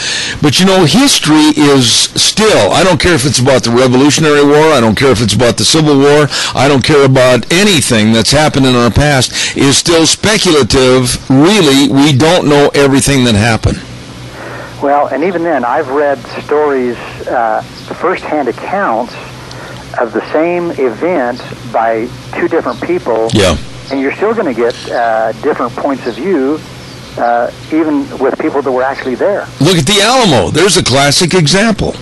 But 0.41 0.58
you 0.58 0.65
know, 0.65 0.86
history 0.86 1.52
is 1.60 1.91
still. 2.15 2.72
I 2.72 2.86
don't 2.86 3.02
care 3.02 3.15
if 3.15 3.26
it's 3.26 3.39
about 3.39 3.65
the 3.65 3.72
Revolutionary 3.72 4.46
War. 4.46 4.72
I 4.72 4.80
don't 4.80 4.98
care 4.98 5.12
if 5.12 5.22
it's 5.22 5.34
about 5.34 5.58
the 5.58 5.65
Civil 5.65 6.00
War. 6.00 6.30
I 6.56 6.70
don't 6.70 6.86
care 6.86 7.04
about 7.04 7.52
anything 7.52 8.13
that's 8.13 8.32
happened 8.32 8.65
in 8.65 8.76
our 8.76 8.91
past. 8.91 9.58
Is 9.58 9.78
still 9.78 10.06
speculative. 10.06 11.30
Really, 11.30 11.89
we 11.91 12.13
don't 12.15 12.45
know 12.46 12.70
everything 12.74 13.24
that 13.26 13.36
happened. 13.36 13.78
Well, 14.82 15.08
and 15.08 15.24
even 15.24 15.44
then, 15.44 15.66
I've 15.66 15.90
read 15.90 16.20
stories, 16.46 16.98
uh, 17.28 17.62
first-hand 18.00 18.48
accounts 18.50 19.14
of 20.00 20.12
the 20.14 20.22
same 20.32 20.72
event 20.72 21.42
by 21.72 22.08
two 22.38 22.48
different 22.48 22.82
people. 22.82 23.30
Yeah. 23.34 23.58
and 23.92 24.00
you're 24.02 24.14
still 24.16 24.34
going 24.34 24.54
to 24.54 24.60
get 24.60 24.76
uh, 24.92 25.32
different 25.44 25.72
points 25.74 26.06
of 26.08 26.16
view, 26.16 26.60
uh, 27.18 27.52
even 27.72 28.06
with 28.20 28.38
people 28.40 28.62
that 28.62 28.72
were 28.72 28.84
actually 28.84 29.16
there. 29.16 29.48
Look 29.62 29.78
at 29.78 29.86
the 29.86 30.02
Alamo. 30.02 30.50
There's 30.52 30.78
a 30.78 30.84
classic 30.84 31.34
example. 31.34 31.94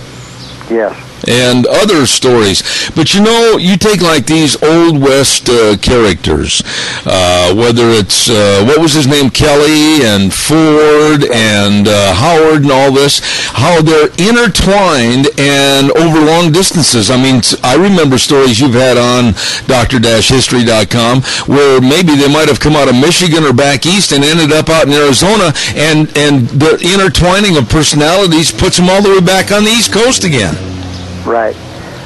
Yes. 0.70 0.94
And 1.28 1.66
other 1.66 2.06
stories. 2.06 2.62
But 2.94 3.14
you 3.14 3.22
know, 3.22 3.56
you 3.58 3.76
take 3.76 4.00
like 4.00 4.26
these 4.26 4.60
old 4.62 5.00
west 5.00 5.48
uh, 5.48 5.76
characters, 5.78 6.62
uh, 7.06 7.54
whether 7.54 7.88
it's 7.90 8.28
uh, 8.28 8.64
what 8.66 8.80
was 8.80 8.92
his 8.92 9.06
name, 9.06 9.30
Kelly 9.30 10.04
and 10.04 10.32
Ford 10.32 11.24
and 11.30 11.88
uh, 11.88 12.14
Howard 12.14 12.62
and 12.62 12.72
all 12.72 12.92
this, 12.92 13.20
how 13.52 13.80
they're 13.80 14.08
intertwined 14.18 15.28
and 15.38 15.90
over 15.92 16.20
long 16.20 16.52
distances. 16.52 17.10
I 17.10 17.16
mean, 17.16 17.42
I 17.62 17.74
remember 17.74 18.18
stories 18.18 18.60
you've 18.60 18.74
had 18.74 18.96
on 18.96 19.34
Doctor-History.com 19.66 21.22
where 21.46 21.80
maybe 21.80 22.14
they 22.16 22.28
might 22.32 22.48
have 22.48 22.60
come 22.60 22.76
out 22.76 22.88
of 22.88 22.94
Michigan 22.94 23.44
or 23.44 23.52
back 23.52 23.86
east 23.86 24.12
and 24.12 24.24
ended 24.24 24.52
up 24.52 24.68
out 24.68 24.86
in 24.86 24.92
Arizona, 24.92 25.52
and 25.74 26.10
and 26.16 26.48
the 26.48 26.78
intertwining 26.82 27.56
of 27.56 27.68
personalities 27.68 28.52
puts 28.52 28.76
them 28.76 28.88
all 28.88 29.02
the 29.02 29.10
way 29.10 29.20
back 29.20 29.52
on 29.52 29.64
the 29.64 29.70
East 29.70 29.92
Coast 29.92 30.24
again. 30.24 30.54
Right. 31.24 31.56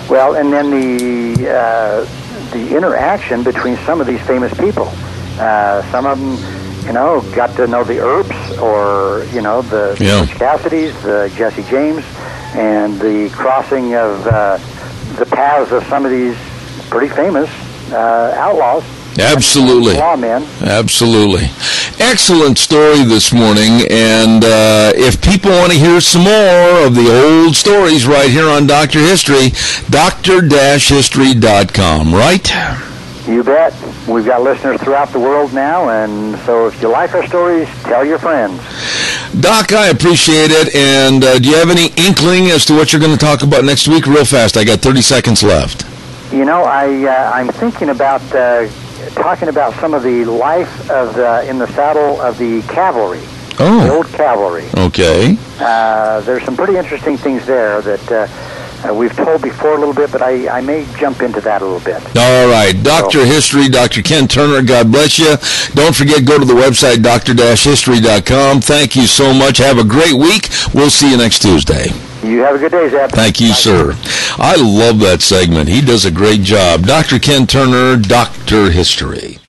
Well, 0.09 0.35
and 0.37 0.53
then 0.53 0.71
the 0.71 1.51
uh, 1.51 2.05
the 2.53 2.77
interaction 2.77 3.43
between 3.43 3.77
some 3.79 4.01
of 4.01 4.07
these 4.07 4.21
famous 4.23 4.53
people. 4.59 4.91
Uh, 5.39 5.83
some 5.93 6.07
of 6.07 6.19
them, 6.19 6.87
you 6.87 6.93
know, 6.93 7.21
got 7.35 7.55
to 7.57 7.67
know 7.67 7.85
the 7.85 7.99
Earps 8.01 8.59
or 8.59 9.25
you 9.35 9.41
know 9.43 9.63
the 9.63 9.97
Yeah. 10.01 10.25
Cassidy's, 10.27 10.95
the 11.03 11.31
Jesse 11.37 11.63
James. 11.65 12.05
and 12.55 12.99
the 12.99 13.29
crossing 13.37 13.95
of 13.95 14.27
uh, 14.27 14.57
the 15.19 15.27
paths 15.27 15.71
of 15.71 15.85
some 15.85 16.07
of 16.07 16.11
these 16.11 16.35
pretty 16.89 17.09
famous 17.15 17.51
uh, 17.93 18.33
outlaws. 18.37 18.83
Absolutely. 19.19 19.95
Lawmen. 19.95 20.43
Absolutely. 20.63 21.51
Excellent 22.01 22.59
story 22.59 23.03
this 23.03 23.33
morning. 23.33 23.85
And 23.91 24.45
uh, 24.45 24.93
if 24.95 25.21
people 25.21 25.51
want 25.51 25.73
to 25.73 25.79
hear 25.79 26.01
some 26.01 26.23
more 26.23 26.87
of 26.87 26.95
the 26.95 27.11
old 27.11 27.57
stories 27.57 28.07
right 28.07 28.31
here 28.31 28.49
on 28.49 28.69
Dr. 28.69 29.01
History, 29.01 29.51
dr-history.com, 29.91 32.15
right? 32.15 32.49
You 33.27 33.43
bet. 33.43 33.75
We've 34.07 34.25
got 34.25 34.43
listeners 34.43 34.81
throughout 34.81 35.09
the 35.09 35.19
world 35.19 35.53
now, 35.53 35.89
and 35.91 36.39
so 36.41 36.69
if 36.69 36.81
you 36.81 36.87
like 36.89 37.15
our 37.15 37.27
stories, 37.27 37.69
tell 37.83 38.05
your 38.05 38.21
friends. 38.21 38.63
Doc, 39.41 39.73
I 39.73 39.89
appreciate 39.89 40.53
it. 40.53 40.77
And 40.77 41.25
uh, 41.25 41.41
do 41.41 41.49
you 41.51 41.57
have 41.57 41.69
any 41.69 41.89
inkling 41.97 42.47
as 42.47 42.65
to 42.67 42.75
what 42.75 42.93
you're 42.93 43.01
going 43.01 43.13
to 43.13 43.19
talk 43.19 43.43
about 43.43 43.65
next 43.65 43.89
week? 43.89 44.07
Real 44.07 44.25
fast. 44.25 44.57
I 44.57 44.63
got 44.65 44.79
30 44.79 45.03
seconds 45.03 45.43
left. 45.43 45.85
You 46.33 46.45
know, 46.45 46.63
I 46.63 47.05
uh, 47.05 47.33
I'm 47.35 47.49
thinking 47.49 47.89
about 47.89 48.23
uh, 48.35 48.69
talking 49.15 49.49
about 49.49 49.75
some 49.75 49.95
of 49.95 50.03
the 50.03 50.25
life 50.25 50.91
of 50.91 51.15
the, 51.15 51.49
in 51.49 51.59
the 51.59 51.67
saddle 51.69 52.21
of 52.21 52.39
the 52.39 52.63
cavalry, 52.63 53.21
the 53.21 53.57
Oh, 53.61 53.97
old 53.97 54.07
cavalry. 54.13 54.65
okay. 54.77 55.37
Uh, 55.59 56.21
there's 56.21 56.45
some 56.45 56.57
pretty 56.57 56.77
interesting 56.77 57.17
things 57.17 57.45
there 57.47 57.81
that 57.83 58.13
uh, 58.13 58.27
uh, 58.87 58.95
we've 58.95 59.15
told 59.15 59.43
before 59.43 59.75
a 59.75 59.79
little 59.79 59.95
bit, 59.95 60.13
but 60.13 60.23
I, 60.23 60.49
I 60.49 60.61
may 60.61 60.87
jump 60.97 61.23
into 61.23 61.41
that 61.43 61.63
a 61.63 61.65
little 61.65 61.81
bit. 61.81 62.03
All 62.17 62.49
right. 62.49 62.75
Dr. 62.83 63.25
History, 63.25 63.69
Dr. 63.69 64.03
Ken 64.03 64.29
Turner, 64.29 64.63
God 64.63 64.93
bless 64.93 65.19
you. 65.19 65.37
Don't 65.75 65.95
forget, 65.95 66.25
go 66.25 66.39
to 66.39 66.45
the 66.45 66.55
website, 66.55 67.03
dr-history.com. 67.03 68.61
Thank 68.61 68.97
you 68.97 69.07
so 69.07 69.35
much. 69.35 69.59
Have 69.59 69.79
a 69.79 69.85
great 69.85 70.15
week. 70.15 70.49
We'll 70.75 70.91
see 70.91 71.11
you 71.11 71.17
next 71.17 71.41
Tuesday. 71.43 71.87
You 72.23 72.41
have 72.41 72.57
a 72.57 72.59
good 72.59 72.73
day, 72.73 72.89
Zeb. 72.89 73.11
Thank 73.11 73.41
you, 73.41 73.51
Bye. 73.51 73.55
sir. 73.55 73.95
I 74.39 74.57
love 74.57 74.99
that 75.01 75.23
segment. 75.23 75.69
He 75.69 75.81
does 75.81 76.05
a 76.05 76.11
great 76.11 76.43
job. 76.43 76.85
Dr. 76.85 77.19
Ken 77.19 77.47
Turner, 77.47 77.97
Dr. 77.97 78.71
History. 78.71 79.39